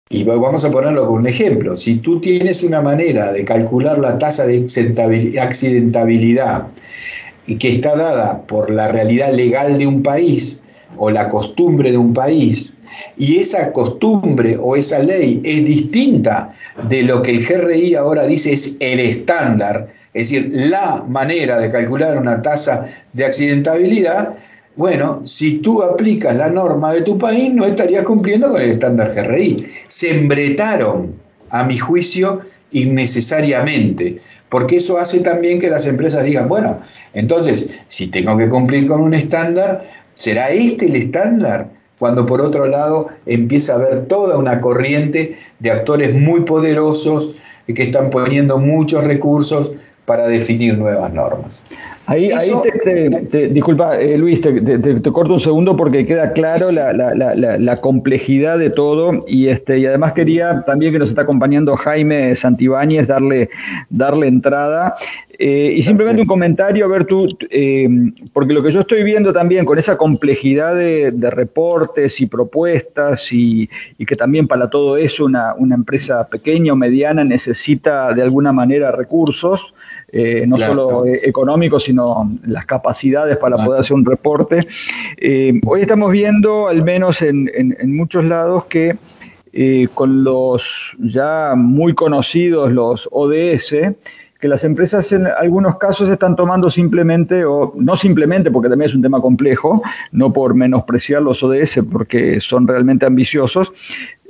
[0.10, 4.20] y vamos a ponerlo con un ejemplo, si tú tienes una manera de calcular la
[4.20, 4.66] tasa de
[5.40, 6.68] accidentabilidad
[7.48, 10.61] que está dada por la realidad legal de un país
[11.04, 12.78] o la costumbre de un país,
[13.18, 16.56] y esa costumbre o esa ley es distinta
[16.88, 21.72] de lo que el GRI ahora dice es el estándar, es decir, la manera de
[21.72, 24.36] calcular una tasa de accidentabilidad,
[24.76, 29.16] bueno, si tú aplicas la norma de tu país, no estarías cumpliendo con el estándar
[29.16, 29.66] GRI.
[29.88, 31.14] Se embretaron,
[31.50, 36.80] a mi juicio, innecesariamente, porque eso hace también que las empresas digan, bueno,
[37.14, 41.72] entonces, si tengo que cumplir con un estándar, ¿será este el estándar?
[41.98, 47.84] Cuando por otro lado empieza a haber toda una corriente de actores muy poderosos que
[47.84, 49.74] están poniendo muchos recursos
[50.12, 51.66] para definir nuevas normas.
[52.06, 52.52] Ahí, ahí
[53.32, 59.24] te, disculpa, eh, Luis, te, corto un segundo porque queda claro La, complejidad de todo
[59.26, 63.50] y, este, y además quería también que nos está acompañando Jaime Santibáñez darle,
[63.90, 64.96] darle entrada.
[65.44, 67.90] Eh, y simplemente un comentario, a ver tú, eh,
[68.32, 73.68] porque lo que yo estoy viendo también con esa complejidad de, reportes y propuestas y,
[74.06, 79.74] que también para todo eso una, empresa pequeña o mediana necesita de alguna manera recursos,
[80.12, 84.68] eh, no solo económicos, sino las capacidades para poder hacer un reporte.
[85.66, 88.98] hoy estamos viendo, al menos en, en muchos lados, que
[89.94, 93.76] con los ya muy conocidos, los ODS,
[94.42, 98.96] que las empresas en algunos casos están tomando simplemente, o no simplemente, porque también es
[98.96, 103.72] un tema complejo, no por menospreciar los ODS, porque son realmente ambiciosos,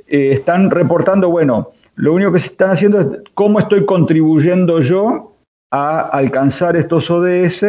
[0.06, 5.31] eh, están reportando, bueno, lo único que se están haciendo es cómo estoy contribuyendo yo
[5.72, 7.64] a alcanzar estos ODS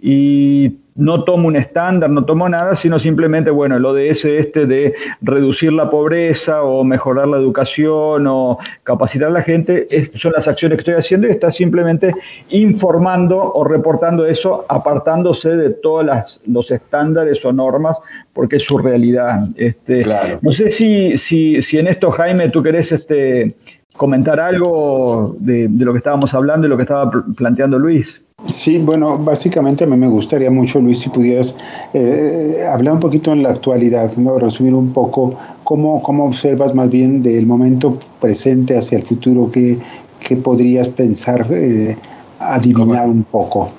[0.00, 4.94] y no tomo un estándar, no tomo nada, sino simplemente, bueno, el ODS este de
[5.20, 10.76] reducir la pobreza o mejorar la educación o capacitar a la gente, son las acciones
[10.76, 12.14] que estoy haciendo y está simplemente
[12.48, 17.98] informando o reportando eso, apartándose de todos los estándares o normas,
[18.32, 19.48] porque es su realidad.
[19.56, 20.02] Este,
[20.40, 23.54] No sé si, si, si en esto, Jaime, tú querés este,
[23.96, 28.20] comentar algo de, de lo que estábamos hablando y lo que estaba planteando Luis.
[28.48, 31.54] Sí, bueno, básicamente a mí me gustaría mucho, Luis, si pudieras
[31.94, 34.36] eh, hablar un poquito en la actualidad, ¿no?
[34.38, 39.78] resumir un poco cómo, cómo observas más bien del momento presente hacia el futuro, qué,
[40.26, 41.96] qué podrías pensar, eh,
[42.40, 43.70] adivinar un poco,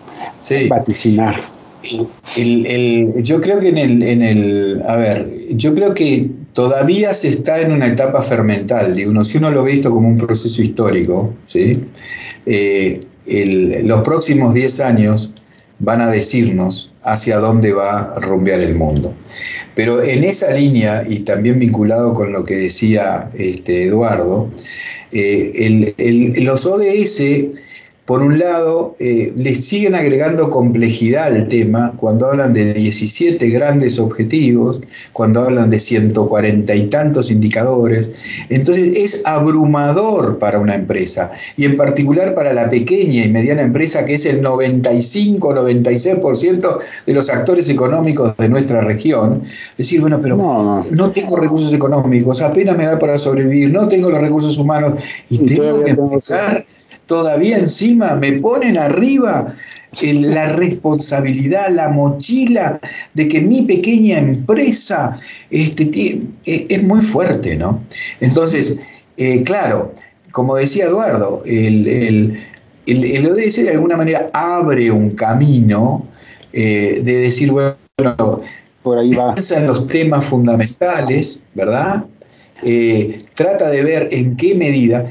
[0.69, 1.35] vaticinar.
[3.21, 7.61] yo creo que en el, en el, a ver, yo creo que todavía se está
[7.61, 11.83] en una etapa fermental, si uno lo ve esto como un proceso histórico, ¿sí?
[12.45, 13.01] Eh,
[13.83, 15.33] los próximos 10 años
[15.79, 19.13] van a decirnos hacia dónde va a rumbear el mundo.
[19.75, 24.49] Pero en esa línea, y también vinculado con lo que decía este, Eduardo,
[25.11, 25.93] eh,
[26.41, 27.21] los ODS
[28.05, 33.97] por un lado, eh, le siguen agregando complejidad al tema cuando hablan de 17 grandes
[33.97, 34.81] objetivos,
[35.13, 38.11] cuando hablan de 140 y tantos indicadores.
[38.49, 44.03] Entonces es abrumador para una empresa y en particular para la pequeña y mediana empresa
[44.03, 49.43] que es el 95-96% de los actores económicos de nuestra región.
[49.77, 54.19] Decir, bueno, pero no, tengo recursos económicos, apenas me da para sobrevivir, no tengo los
[54.19, 54.95] recursos humanos
[55.29, 56.65] y, tengo que empezar
[57.13, 59.55] todavía encima me ponen arriba
[60.01, 62.79] la responsabilidad, la mochila
[63.13, 65.19] de que mi pequeña empresa
[65.51, 65.83] este,
[66.43, 67.83] e, es muy fuerte, ¿no?
[68.19, 68.83] Entonces,
[69.17, 69.93] eh, claro,
[70.31, 71.87] como decía Eduardo, el,
[72.87, 76.07] el, ODS de alguna manera abre un camino
[76.51, 78.41] eh, de decir, bueno,
[78.81, 79.35] por ahí va.
[79.35, 82.05] Piensa en los temas fundamentales, ¿verdad?
[82.63, 85.07] Eh, trata de ver en qué medida,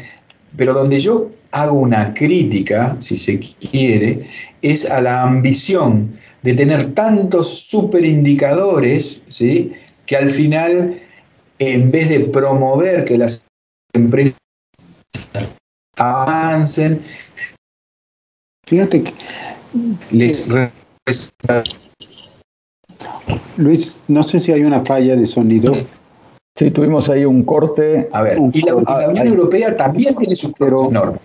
[0.56, 4.26] pero donde yo hago una crítica, si se quiere,
[4.62, 9.72] es a la ambición de tener tantos superindicadores, ¿sí?
[10.06, 11.00] que al final,
[11.58, 13.44] en vez de promover que las
[13.94, 14.34] empresas
[15.96, 17.00] avancen,
[18.66, 19.12] fíjate que
[20.10, 20.48] les
[23.56, 25.72] Luis, no sé si hay una falla de sonido.
[26.56, 28.08] Sí, tuvimos ahí un corte.
[28.12, 31.20] A ver, y la, Unión Europea también tiene sus normas.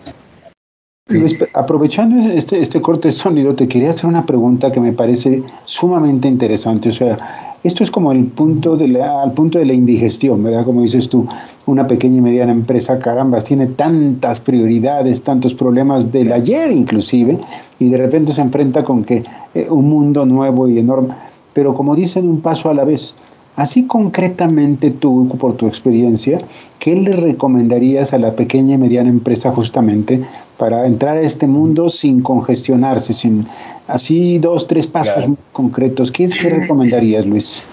[1.54, 6.28] Aprovechando este, este corte de sonido, te quería hacer una pregunta que me parece sumamente
[6.28, 6.89] interesante.
[6.89, 7.17] O sea,
[7.63, 10.65] esto es como el punto de la, al punto de la indigestión, ¿verdad?
[10.65, 11.26] Como dices tú,
[11.65, 17.39] una pequeña y mediana empresa, carambas, tiene tantas prioridades, tantos problemas del ayer inclusive,
[17.80, 21.15] y de repente se enfrenta con que eh, un mundo nuevo y enorme,
[21.54, 23.15] pero como dicen, un paso a la vez.
[23.56, 26.39] Así concretamente tú, por tu experiencia,
[26.78, 30.24] ¿qué le recomendarías a la pequeña y mediana empresa justamente
[30.58, 33.48] para entrar a este mundo sin congestionarse, sin
[33.88, 36.12] así dos, tres pasos concretos?
[36.12, 37.63] ¿Qué, ¿Qué recomendarías, Luis?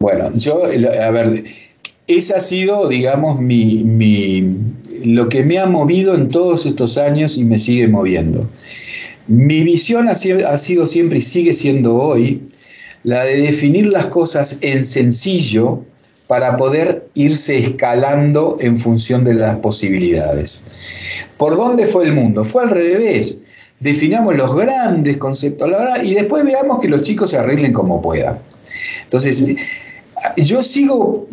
[0.00, 1.44] Bueno, yo, a ver,
[2.06, 4.56] esa ha sido, digamos, mi, mi,
[5.04, 8.48] lo que me ha movido en todos estos años y me sigue moviendo.
[9.26, 12.42] Mi visión ha sido, ha sido siempre y sigue siendo hoy
[13.02, 15.84] la de definir las cosas en sencillo
[16.28, 20.62] para poder irse escalando en función de las posibilidades.
[21.38, 22.44] ¿Por dónde fue el mundo?
[22.44, 23.38] Fue al revés.
[23.80, 25.70] Definamos los grandes conceptos
[26.04, 28.38] y después veamos que los chicos se arreglen como puedan.
[29.04, 29.56] Entonces,
[30.36, 31.26] yo sigo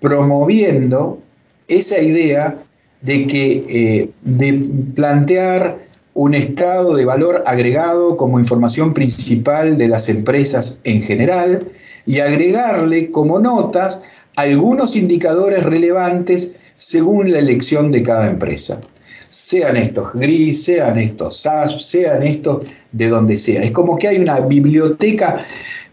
[0.00, 1.20] promoviendo
[1.66, 2.58] esa idea
[3.00, 5.78] de que eh, de plantear
[6.14, 11.66] un estado de valor agregado como información principal de las empresas en general
[12.06, 14.02] y agregarle como notas
[14.36, 18.80] algunos indicadores relevantes según la elección de cada empresa.
[19.28, 23.64] sean estos gris, sean estos SASP, sean estos de donde sea.
[23.64, 25.44] Es como que hay una biblioteca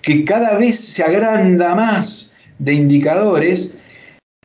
[0.02, 3.74] que cada vez se agranda más de indicadores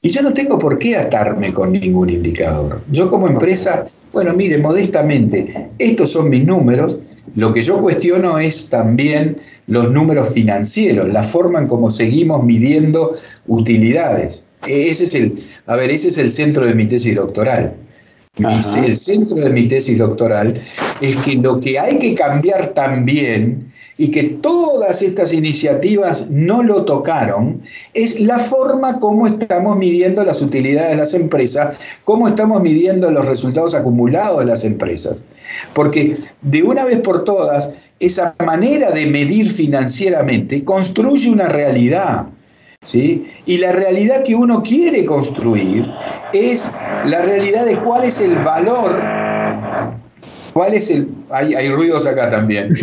[0.00, 2.82] y yo no tengo por qué atarme con ningún indicador.
[2.90, 6.98] Yo como empresa, bueno, mire, modestamente, estos son mis números.
[7.34, 13.16] Lo que yo cuestiono es también los números financieros, la forma en cómo seguimos midiendo
[13.46, 14.44] utilidades.
[14.66, 17.74] E, ese es el, a ver, ese es el centro de mi tesis doctoral.
[18.38, 20.60] el centro de mi tesis doctoral
[21.00, 26.84] es que lo que hay que cambiar también y que todas estas iniciativas no lo
[26.84, 27.62] tocaron,
[27.94, 33.24] es la forma como estamos midiendo las utilidades de las empresas, cómo estamos midiendo los
[33.24, 35.16] resultados acumulados de las empresas.
[35.72, 42.26] Porque de una vez por todas, esa manera de medir financieramente construye una realidad.
[42.82, 43.26] ¿Sí?
[43.46, 45.90] Y la realidad que uno quiere construir
[46.32, 46.70] es
[47.06, 49.02] la realidad de cuál es el valor,
[50.52, 51.08] cuál es el...
[51.30, 52.76] Hay, hay ruidos acá también.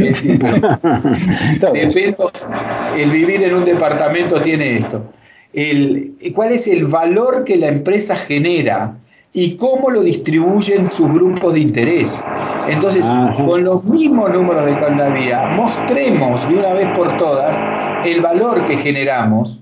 [2.97, 5.05] el vivir en un departamento tiene esto.
[5.53, 8.97] El, ¿Cuál es el valor que la empresa genera
[9.33, 12.23] y cómo lo distribuyen sus grupos de interés?
[12.69, 13.05] Entonces,
[13.45, 17.59] con los mismos números de Candavía, mostremos de una vez por todas
[18.05, 19.61] el valor que generamos,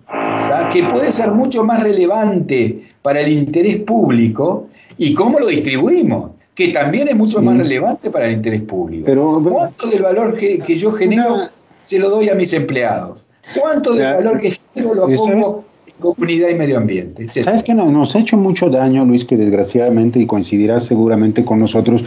[0.72, 4.68] que puede ser mucho más relevante para el interés público
[4.98, 9.06] y cómo lo distribuimos, que también es mucho más relevante para el interés público.
[9.06, 11.50] Pero, ¿Cuánto del valor que, yo genero
[11.82, 13.26] se lo doy a mis empleados?
[13.60, 15.71] ¿Cuánto del valor que genero lo pongo
[16.02, 17.30] comunidad y medio ambiente?
[17.30, 21.60] ¿Sabes que no, nos ha hecho mucho daño, Luis, que desgraciadamente, y coincidirás seguramente con
[21.60, 22.04] nosotros,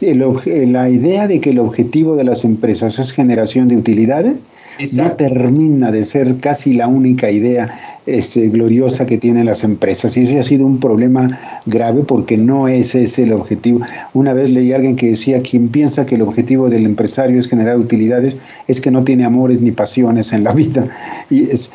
[0.00, 4.36] la idea de que el objetivo de las empresas es generación de utilidades
[4.96, 10.16] no termina de ser casi la única idea este, gloriosa que tienen las empresas.
[10.16, 13.80] Y ese ha sido un problema grave porque no es ese el objetivo.
[14.12, 17.48] Una vez leí a alguien que decía, quien piensa que el objetivo del empresario es
[17.48, 20.88] generar utilidades, es que no tiene amores ni pasiones en la vida.
[21.30, 21.70] Y es,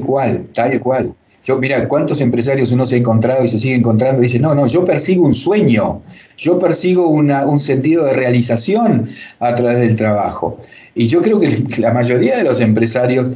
[0.00, 1.14] cual, tal cual.
[1.44, 4.66] Yo, mira, cuántos empresarios uno se ha encontrado y se sigue encontrando dice, no, no,
[4.66, 6.00] yo persigo un sueño,
[6.38, 9.10] yo persigo un sentido de realización
[9.40, 10.58] a través del trabajo.
[10.94, 13.28] Y yo creo que la mayoría de los empresarios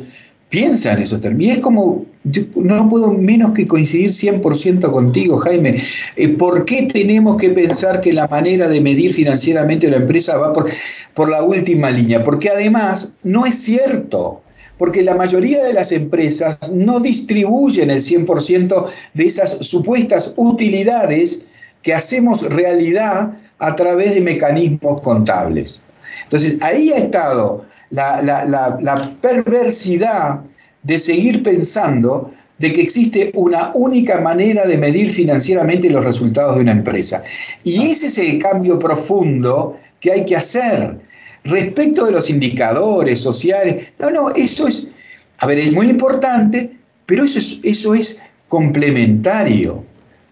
[0.48, 1.20] piensan eso.
[1.38, 5.82] Y es como, yo no puedo menos que coincidir 100% contigo, Jaime.
[6.16, 10.52] Eh, ¿Por qué tenemos que pensar que la manera de medir financieramente la empresa va
[10.52, 10.70] por,
[11.12, 12.24] por la última línea?
[12.24, 14.40] Porque además no es cierto
[14.78, 21.44] porque la mayoría de las empresas no distribuyen el 100% de esas supuestas utilidades
[21.82, 25.82] que hacemos realidad a través de mecanismos contables.
[26.24, 30.42] Entonces, ahí ha estado la, perversidad
[30.82, 36.62] de seguir pensando de que existe una única manera de medir financieramente los resultados de
[36.62, 37.22] una empresa.
[37.62, 40.98] Y ese es el cambio profundo que hay que hacer.
[41.44, 44.92] Respecto de los indicadores sociales, no, no, eso es,
[45.38, 46.72] a ver, es muy importante,
[47.06, 49.84] pero eso es, eso es complementario.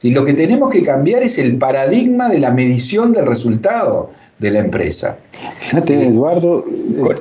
[0.03, 4.51] Y lo que tenemos que cambiar es el paradigma de la medición del resultado de
[4.51, 5.19] la empresa.
[5.61, 6.65] Fíjate, Eduardo,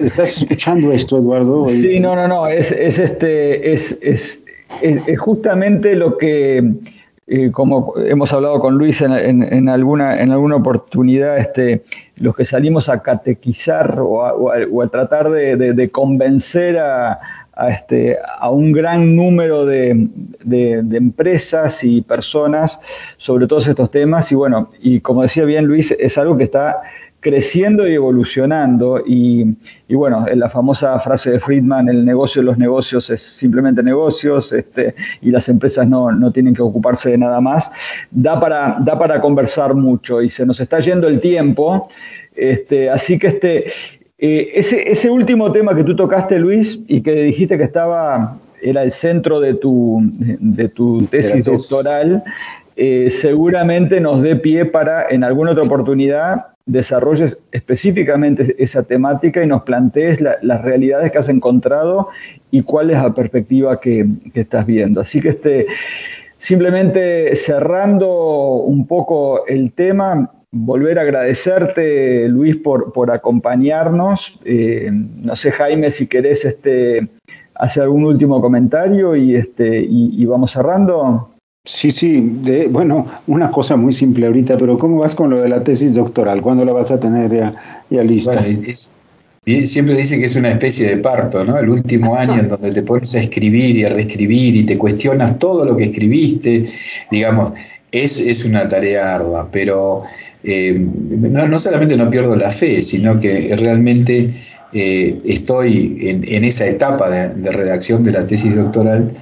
[0.02, 1.70] ¿estás escuchando esto, Eduardo?
[1.70, 4.42] Sí, no, no, no, es, este, es, es,
[5.18, 6.74] justamente lo que
[7.28, 11.84] eh, como hemos hablado con Luis en, alguna, en alguna oportunidad, este,
[12.18, 17.20] los que salimos a catequizar o a, tratar de, convencer a,
[17.70, 20.08] este, a, un gran número de,
[20.94, 22.80] empresas y personas
[23.18, 24.32] sobre todos estos temas.
[24.32, 26.82] Y bueno, y como decía bien Luis, es algo que está
[27.26, 29.02] creciendo y evolucionando.
[29.04, 29.56] Y,
[29.90, 34.94] bueno, la famosa frase de Friedman, el negocio de los negocios es simplemente negocios este,
[35.24, 37.72] y las empresas no, tienen que ocuparse de nada más,
[38.12, 41.90] da para, da para conversar mucho y se nos está yendo el tiempo.
[42.36, 43.66] Este, así que este,
[44.20, 48.84] eh, ese, ese último tema que tú tocaste, Luis, y que dijiste que estaba, era
[48.84, 52.24] el centro de tu, de tu tesis doctoral,
[52.76, 59.48] eh, seguramente nos dé pie para en alguna otra oportunidad desarrolles específicamente esa temática y
[59.48, 62.10] nos plantees las realidades que has encontrado
[62.52, 65.02] y cuál es la perspectiva que, estás viendo.
[65.02, 65.68] Así que este,
[66.38, 74.40] simplemente cerrando un poco el tema, volver a agradecerte, Luis, por, por acompañarnos.
[74.44, 77.08] Eh, no sé, Jaime, si querés este,
[77.54, 81.35] hacer algún último comentario y, este, y vamos cerrando.
[81.66, 85.50] Sí, sí, de, bueno, una cosa muy simple ahorita, pero ¿cómo vas con lo de
[85.50, 86.42] la tesis doctoral?
[86.42, 88.44] ¿Cuándo la vas a tener ya, ya lista?
[89.46, 91.58] siempre dice que es una especie de parto, ¿no?
[91.58, 95.38] El último año en donde te pones a escribir y a reescribir y te cuestionas
[95.40, 96.68] todo lo que escribiste,
[97.12, 97.54] digamos.
[97.92, 100.04] es, una tarea ardua, pero
[100.44, 104.34] eh, no, solamente no pierdo la fe, sino que realmente
[104.74, 109.16] eh, estoy en, esa etapa de, redacción de la tesis doctoral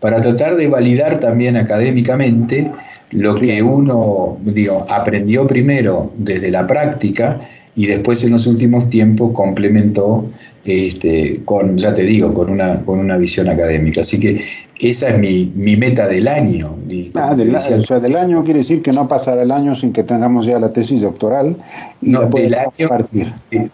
[0.00, 2.70] para tratar de validar también académicamente
[3.10, 7.40] lo que uno digo, aprendió primero desde la práctica
[7.74, 10.30] y después en los últimos tiempos complementó
[10.64, 14.02] este, con, ya te digo, con una, con una visión académica.
[14.02, 14.44] Así que
[14.82, 16.76] esa es mi, mi meta del año.
[17.14, 20.02] Ah, del, o sea, del año quiere decir que no pasará el año sin que
[20.02, 21.56] tengamos ya la tesis doctoral.
[22.00, 22.88] Y no, del año,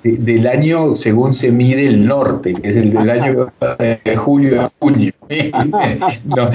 [0.02, 4.70] del año según se mide el norte, que es el del año de julio a
[4.80, 5.12] junio.
[6.24, 6.50] no,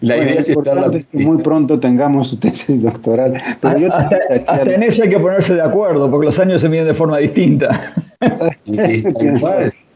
[0.00, 3.40] la, idea es estar que muy pronto tengamos su tesis doctoral.
[3.60, 6.86] Pero yo hasta, en eso hay que ponerse de acuerdo, porque los años se miden
[6.86, 7.94] de forma distinta.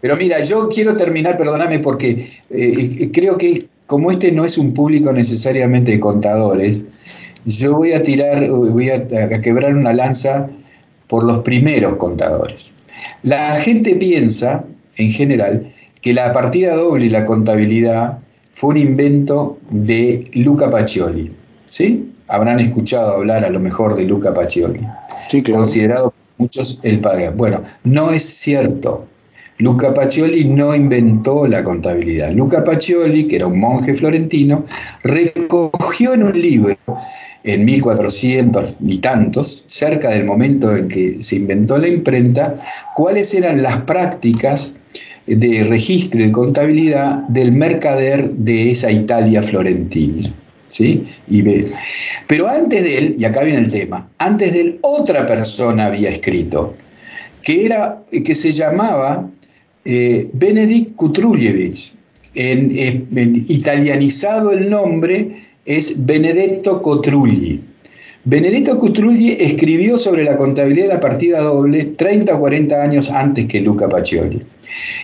[0.00, 4.74] Pero mira, yo quiero terminar, perdóname, porque eh, creo que como este no es un
[4.74, 6.84] público necesariamente de contadores,
[7.44, 9.06] yo voy a tirar, voy a,
[9.40, 10.48] quebrar una lanza
[11.08, 12.74] por los primeros contadores.
[13.22, 14.64] La gente piensa,
[14.96, 18.18] en general, que la partida doble y la contabilidad
[18.52, 21.32] fue un invento de Luca Pacioli.
[21.66, 22.10] ¿Sí?
[22.28, 24.80] Habrán escuchado hablar a lo mejor de Luca Pacioli.
[25.28, 27.30] Sí, Considerado por muchos el padre.
[27.30, 29.06] Bueno, no es cierto.
[29.58, 32.32] Luca Pacioli no inventó la contabilidad.
[32.32, 34.64] Luca Pacioli, que era un monje florentino,
[35.02, 36.76] recogió en un libro
[37.44, 42.56] en 1400 y tantos, cerca del momento en que se inventó la imprenta,
[42.96, 44.76] cuáles eran las prácticas
[45.26, 50.32] de registro y de contabilidad del mercader de esa Italia florentina.
[50.68, 51.06] ¿Sí?
[51.28, 51.44] Y
[52.26, 56.10] Pero antes de él, y acá viene el tema, antes de él otra persona había
[56.10, 56.74] escrito,
[57.42, 59.30] que, era, que se llamaba
[59.84, 61.94] eh, Benedict Kutruljevich.
[62.34, 63.06] En,
[63.48, 67.62] italianizado el nombre es Benedetto Cotrulli.
[68.24, 73.46] Benedetto Cotrulli escribió sobre la contabilidad de la partida doble 30 o 40 años antes
[73.46, 74.42] que Luca Pacioli.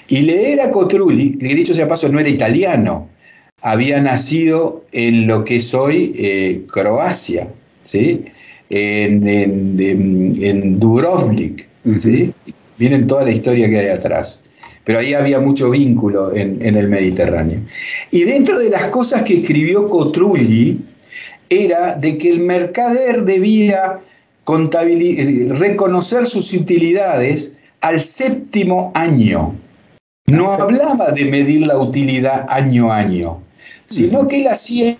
[0.09, 3.09] Y leer a Cotrulli, que dicho sea paso no era italiano,
[3.61, 7.53] había nacido en lo que es hoy eh, Croacia,
[7.85, 8.25] ¿sí?
[8.71, 11.69] en, en, Dubrovnik.
[11.99, 12.33] ¿sí?
[12.79, 14.50] Vienen toda la historia que hay atrás
[14.85, 17.61] pero ahí había mucho vínculo en, el Mediterráneo.
[18.11, 20.81] Y dentro de las cosas que escribió Cotrulli
[21.49, 24.01] era de que el mercader debía
[24.49, 29.55] eh, reconocer sus utilidades al séptimo año.
[30.27, 33.43] No hablaba de medir la utilidad año a año,
[33.87, 34.97] sino que él hacía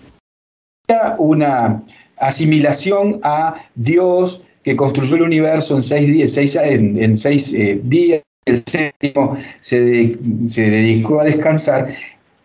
[1.17, 1.83] una
[2.17, 8.57] asimilación a Dios que construyó el universo en seis, días, en, seis eh, días el
[8.57, 11.87] séptimo se, dedicó a descansar,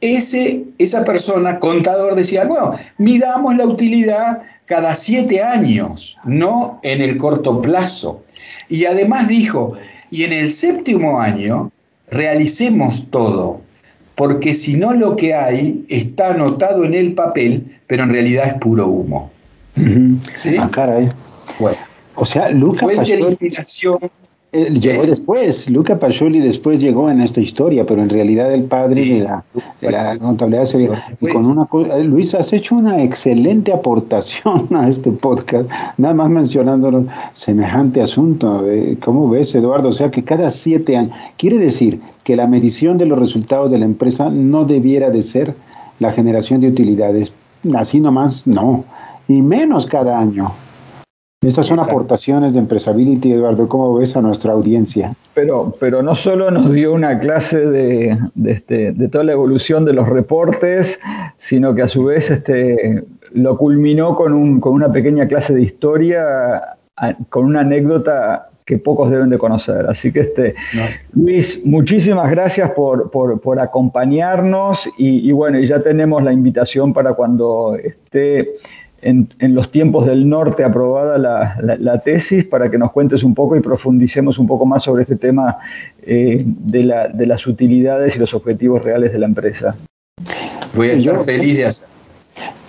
[0.02, 7.16] ese, esa persona, contador, decía, bueno, miramos la utilidad cada siete años, no en el
[7.16, 8.22] corto plazo.
[8.68, 9.72] Y además dijo,
[10.10, 11.72] y en el séptimo año
[12.10, 13.62] realicemos todo,
[14.16, 18.54] porque si no lo que hay está anotado en el papel, pero en realidad es
[18.54, 19.30] puro humo.
[20.36, 20.56] ¿Sí?
[20.58, 21.10] Ah, caray.
[21.58, 21.78] Bueno.
[22.16, 23.98] O sea, Lucas fue de inspiración
[24.64, 29.24] llegó después, Luca Pacioli después llegó en esta historia, pero en realidad el padre
[29.80, 31.16] de, la, contabilidad sería.
[31.20, 36.30] Y con una eh, Luis, has hecho una excelente aportación a este podcast, nada más
[36.30, 38.68] mencionando semejante asunto.
[38.68, 39.90] Eh, ¿Cómo ves, Eduardo?
[39.90, 43.78] O sea que cada siete años, quiere decir que la medición de los resultados de
[43.78, 45.54] la empresa no debiera de ser
[45.98, 47.32] la generación de utilidades,
[47.74, 48.84] así nomás no,
[49.28, 50.52] y menos cada año.
[51.46, 53.68] Estas son aportaciones de Empresability, Eduardo.
[53.68, 55.14] ¿Cómo ves a nuestra audiencia?
[55.34, 59.92] Pero, pero no solo nos dio una clase de, este, de, toda la evolución de
[59.92, 60.98] los reportes,
[61.36, 65.62] sino que a su vez este, lo culminó con, un, con una pequeña clase de
[65.62, 66.24] historia,
[67.28, 69.86] con una anécdota que pocos deben de conocer.
[69.88, 70.56] Así que, este,
[71.12, 77.76] Luis, muchísimas gracias por, por, acompañarnos y, y, bueno, ya tenemos la invitación para cuando
[77.76, 78.54] esté
[79.06, 83.60] en, los tiempos del norte aprobada la, tesis para que nos cuentes un poco y
[83.60, 85.58] profundicemos un poco más sobre este tema
[86.02, 89.76] eh, de, las utilidades y los objetivos reales de la empresa.
[90.74, 91.95] Voy a estar feliz de hacer.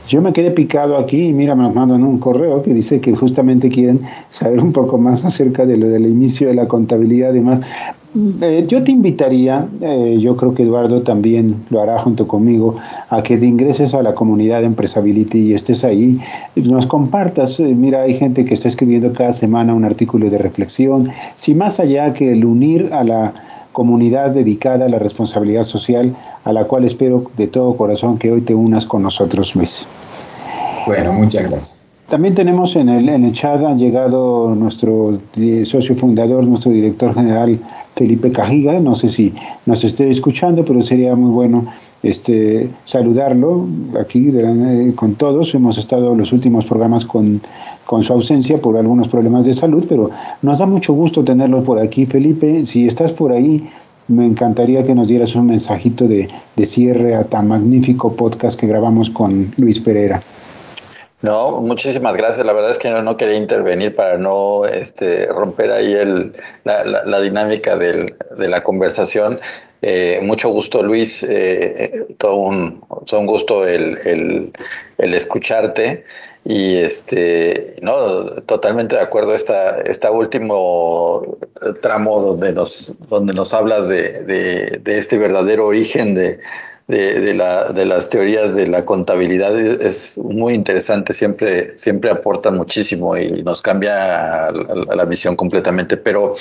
[0.08, 3.14] Yo me quedé picado aquí y mira, me nos mandan un correo que dice que
[3.14, 4.02] justamente quieren
[4.32, 7.60] saber un poco más acerca de lo del inicio de la contabilidad y demás.
[8.42, 12.76] Eh, yo te invitaría, eh, yo creo que Eduardo también lo hará junto conmigo,
[13.10, 16.18] a que te ingreses a la comunidad de Empresability y estés ahí,
[16.56, 17.60] nos compartas.
[17.60, 21.10] Eh, mira, hay gente que está escribiendo cada semana un artículo de reflexión.
[21.36, 23.34] Si más allá que el unir a la
[23.78, 26.16] comunidad dedicada a la responsabilidad social,
[26.46, 29.86] a la cual espero de todo corazón que hoy te unas con nosotros, Luis.
[30.88, 31.92] Bueno, muchas gracias.
[32.10, 35.20] También tenemos en el, en el chat, ha llegado nuestro
[35.66, 37.60] socio fundador, nuestro director general,
[37.96, 38.80] Felipe Cajiga.
[38.80, 39.36] No sé si
[39.68, 41.68] nos esté escuchando, pero sería muy bueno
[42.02, 43.68] este, saludarlo
[44.02, 44.34] aquí
[44.96, 45.54] con todos.
[45.54, 47.42] Hemos estado los últimos programas con,
[47.88, 50.12] con su ausencia por algunos problemas de salud, pero
[50.44, 52.06] nos da mucho gusto tenerlo por aquí.
[52.06, 53.68] Felipe, si estás por ahí,
[54.08, 58.68] me encantaría que nos dieras un mensajito de, de cierre a tan magnífico podcast que
[58.68, 60.22] grabamos con Luis Pereira.
[61.22, 62.46] No, muchísimas gracias.
[62.46, 66.34] La verdad es que no quería intervenir para no este, romper ahí el,
[66.64, 69.40] la, dinámica del, de la conversación.
[69.82, 71.24] Eh, mucho gusto, Luis.
[71.24, 74.52] Eh, eh, todo, un, todo un gusto el,
[74.98, 76.06] el, escucharte.
[76.50, 79.36] Y este, no, totalmente de acuerdo.
[79.36, 81.38] Esta, esta último
[81.82, 86.40] tramo donde nos, donde nos hablas de, de, este verdadero origen de,
[86.88, 93.62] de, las teorías de la contabilidad es muy interesante, siempre, siempre aporta muchísimo y nos
[93.62, 95.98] cambia la, la visión completamente.
[95.98, 96.36] Pero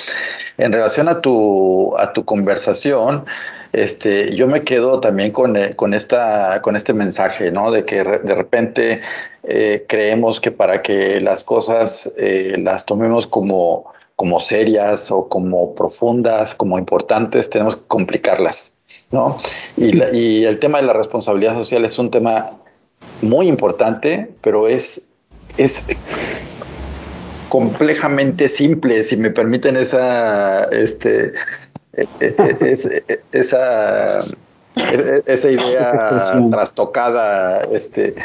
[0.57, 3.25] en relación a tu, a tu conversación,
[3.73, 7.71] este, yo me quedo también con, eh, con, esta, con este mensaje, ¿no?
[7.71, 9.01] De que de repente
[9.43, 15.75] eh, creemos que para que las cosas eh, las tomemos como, como serias o como
[15.75, 18.73] profundas, como importantes, tenemos que complicarlas.
[19.11, 19.37] ¿no?
[19.77, 22.51] Y, el tema de la responsabilidad social es un tema
[23.21, 25.01] muy importante, pero es,
[25.57, 25.83] es
[27.49, 31.33] complejamente simple, si me permiten esa, este,
[33.31, 34.19] esa,
[35.25, 36.21] esa idea
[36.51, 38.15] trastocada, este,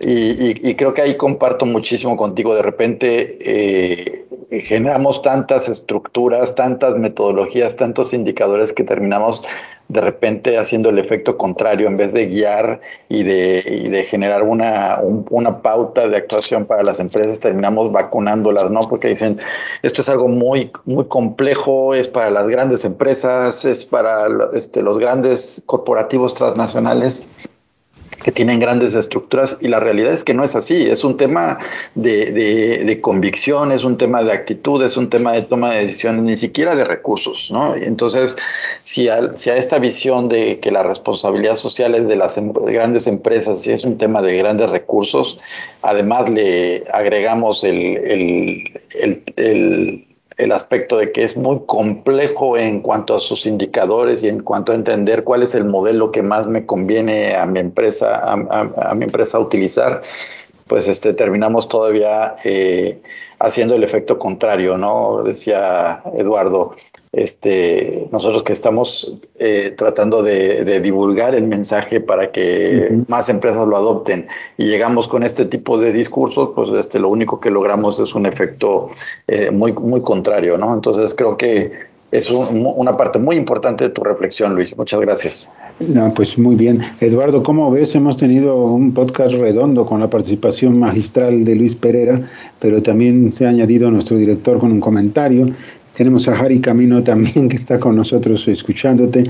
[0.00, 2.54] y, creo que ahí comparto muchísimo contigo.
[2.54, 4.26] De repente eh,
[4.62, 9.42] generamos tantas estructuras, tantas metodologías, tantos indicadores que terminamos
[9.88, 15.00] de repente haciendo el efecto contrario, en vez de guiar y de, de generar una,
[15.30, 18.80] una, pauta de actuación para las empresas, terminamos vacunándolas, ¿no?
[18.80, 19.38] Porque dicen,
[19.82, 24.98] esto es algo muy, muy complejo, es para las grandes empresas, es para este, los
[24.98, 27.26] grandes corporativos transnacionales
[28.26, 31.60] que tienen grandes estructuras y la realidad es que no es así, es un tema
[31.94, 36.24] de, de, convicción, es un tema de actitud, es un tema de toma de decisiones,
[36.24, 37.76] ni siquiera de recursos, ¿no?
[37.76, 38.36] Entonces,
[38.82, 42.52] si a, si a esta visión de que la responsabilidad social es de las em,
[42.52, 45.38] grandes empresas y es un tema de grandes recursos,
[45.82, 50.05] además le agregamos el, el el
[50.52, 54.74] aspecto de que es muy complejo en cuanto a sus indicadores y en cuanto a
[54.74, 59.38] entender cuál es el modelo que más me conviene a mi empresa, a, mi empresa
[59.38, 60.02] utilizar,
[60.66, 63.00] pues este, terminamos todavía eh,
[63.38, 65.22] haciendo el efecto contrario, ¿no?
[65.22, 66.76] Decía Eduardo,
[67.16, 73.74] este, nosotros que estamos eh, tratando de, divulgar el mensaje para que más empresas lo
[73.74, 74.26] adopten
[74.58, 78.26] y llegamos con este tipo de discursos, pues este, lo único que logramos es un
[78.26, 78.90] efecto
[79.28, 80.74] eh, muy, muy contrario, ¿no?
[80.74, 81.72] Entonces creo que
[82.12, 84.76] es una parte muy importante de tu reflexión, Luis.
[84.76, 85.48] Muchas gracias.
[85.80, 86.82] No, pues muy bien.
[87.00, 87.94] Eduardo, ¿cómo ves?
[87.94, 92.20] Hemos tenido un podcast redondo con la participación magistral de Luis Pereira,
[92.60, 95.50] pero también se ha añadido nuestro director con un comentario.
[95.96, 99.24] Tenemos a Harry Camino también que está con nosotros escuchándote.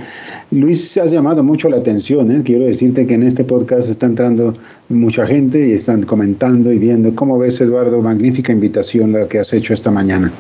[0.50, 2.30] Luis, has llamado mucho la atención.
[2.30, 2.42] ¿eh?
[2.44, 4.54] Quiero decirte que en este podcast está entrando
[4.88, 7.14] mucha gente y están comentando y viendo.
[7.14, 8.02] ¿Cómo ves, Eduardo?
[8.02, 10.32] Magnífica invitación la que has hecho esta mañana.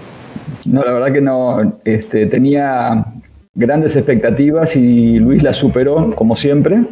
[0.64, 1.78] No, la verdad que no.
[1.84, 3.06] Este, tenía
[3.54, 6.82] grandes expectativas y Luis las superó, como siempre.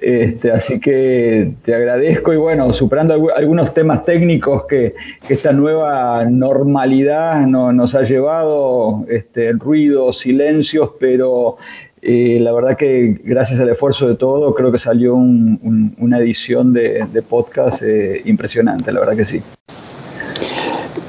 [0.00, 4.94] Este, así que te agradezco y bueno, superando algunos temas técnicos que,
[5.28, 11.56] esta nueva normalidad nos ha llevado, este, ruidos, silencios, pero
[12.00, 17.06] eh, la verdad que gracias al esfuerzo de todo creo que salió una edición de,
[17.28, 19.42] podcast eh, impresionante, la verdad que sí.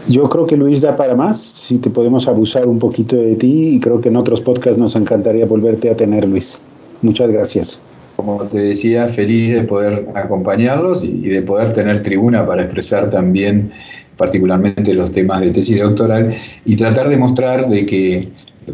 [0.08, 3.76] Yo creo que Luis da para más, si te podemos abusar un poquito de ti
[3.76, 6.60] y creo que en otros podcasts nos encantaría volverte a tener, Luis.
[7.02, 7.80] Muchas gracias
[8.20, 13.72] como te decía, feliz de poder acompañarlos y de poder tener tribuna para expresar también
[14.18, 18.28] particularmente los temas de tesis doctoral y tratar de mostrar de que,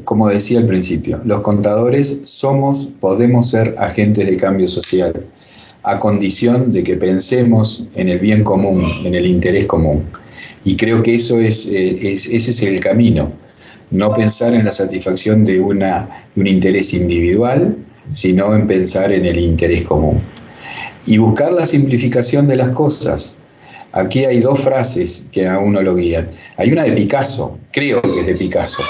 [0.04, 5.14] como decía al principio, los contadores somos, podemos ser agentes de cambio social,
[5.84, 10.06] a condición de que pensemos en el bien común, en el interés común.
[10.64, 13.32] Y creo que eso es, eh, ese es el camino,
[13.92, 17.78] no pensar en la satisfacción de, una, de un interés individual,
[18.14, 20.22] sino en pensar en el interés común.
[21.06, 23.36] Y buscar la simplificación de las cosas.
[23.92, 26.32] Aquí hay dos frases que a uno lo guían.
[26.58, 28.84] Hay una de Picasso, creo que es de Picasso,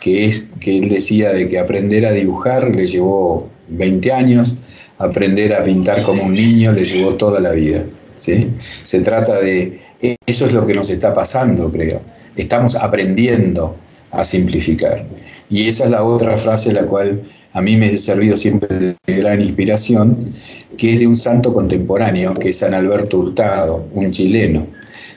[0.00, 4.56] que es que él decía de que aprender a dibujar le llevó 20 años,
[4.98, 7.84] aprender a pintar como un niño le llevó toda la vida.
[8.16, 8.50] ¿sí?
[8.58, 9.80] Se trata de,
[10.26, 12.02] eso es lo que nos está pasando, creo.
[12.36, 13.76] Estamos aprendiendo
[14.10, 15.06] a simplificar.
[15.48, 17.22] Y esa es la otra frase la cual
[17.54, 20.32] a mí me ha servido siempre de gran inspiración,
[20.76, 24.66] que es de un santo contemporáneo, que es San Alberto Hurtado, un chileno,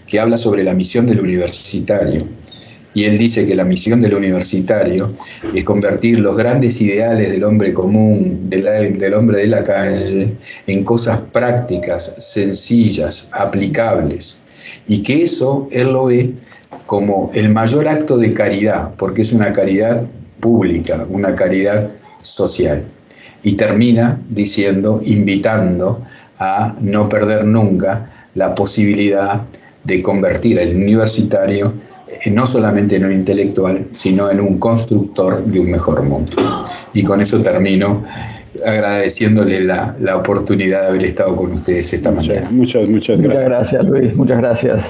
[0.06, 2.28] que habla sobre la misión del universitario.
[2.94, 5.10] Y él dice que la misión del universitario
[5.54, 10.36] es convertir los grandes ideales del hombre común, del, hombre de la calle,
[10.68, 14.40] en cosas prácticas, sencillas, aplicables.
[14.88, 16.34] Y que eso él lo ve
[16.86, 20.06] como el mayor acto de caridad, porque es una caridad
[20.40, 22.86] pública, una caridad social.
[23.44, 26.04] Y termina diciendo, invitando
[26.40, 29.44] a no perder nunca la posibilidad
[29.84, 31.74] de convertir al universitario
[32.26, 36.34] no solamente en un intelectual, sino en un constructor de un mejor mundo.
[36.94, 38.04] Y con eso termino
[38.66, 42.48] agradeciéndole la, oportunidad de haber estado con ustedes esta mañana.
[42.52, 43.44] Muchas, muchas gracias.
[43.44, 44.16] Muchas gracias, Luis.
[44.16, 44.86] Muchas gracias.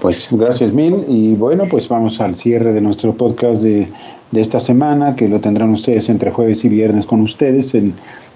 [0.00, 3.88] Pues gracias mil y bueno, pues vamos al cierre de nuestro podcast de,
[4.32, 7.94] esta semana, que lo tendrán ustedes entre jueves y viernes con ustedes en,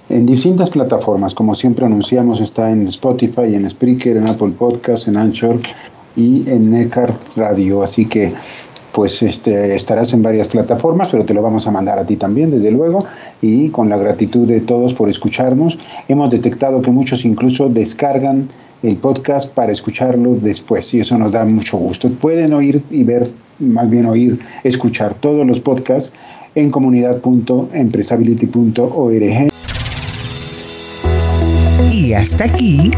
[0.08, 1.34] en distintas plataformas.
[1.34, 5.60] Como siempre anunciamos, está en Spotify, en Spreaker, en Apple Podcasts, en Anchor
[6.16, 7.82] y en Neckar Radio.
[7.82, 8.32] Así que
[8.92, 12.50] pues este, estarás en varias plataformas, pero te lo vamos a mandar a ti también,
[12.50, 13.06] desde luego,
[13.40, 15.78] y con la gratitud de todos por escucharnos.
[16.08, 18.48] Hemos detectado que muchos incluso descargan
[18.82, 22.10] el podcast para escucharlo después y eso nos da mucho gusto.
[22.10, 23.30] Pueden oír y ver,
[23.62, 26.12] más bien oír, escuchar todos los podcasts
[26.54, 29.52] en comunidad.empresability.org.
[31.92, 32.90] Y hasta aquí,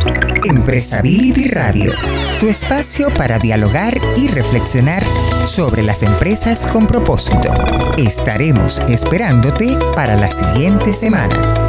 [0.48, 1.92] Empresability Radio,
[2.40, 5.04] tu espacio para dialogar y reflexionar
[5.46, 7.52] sobre las empresas con propósito.
[7.98, 11.63] Estaremos esperándote para la siguiente semana.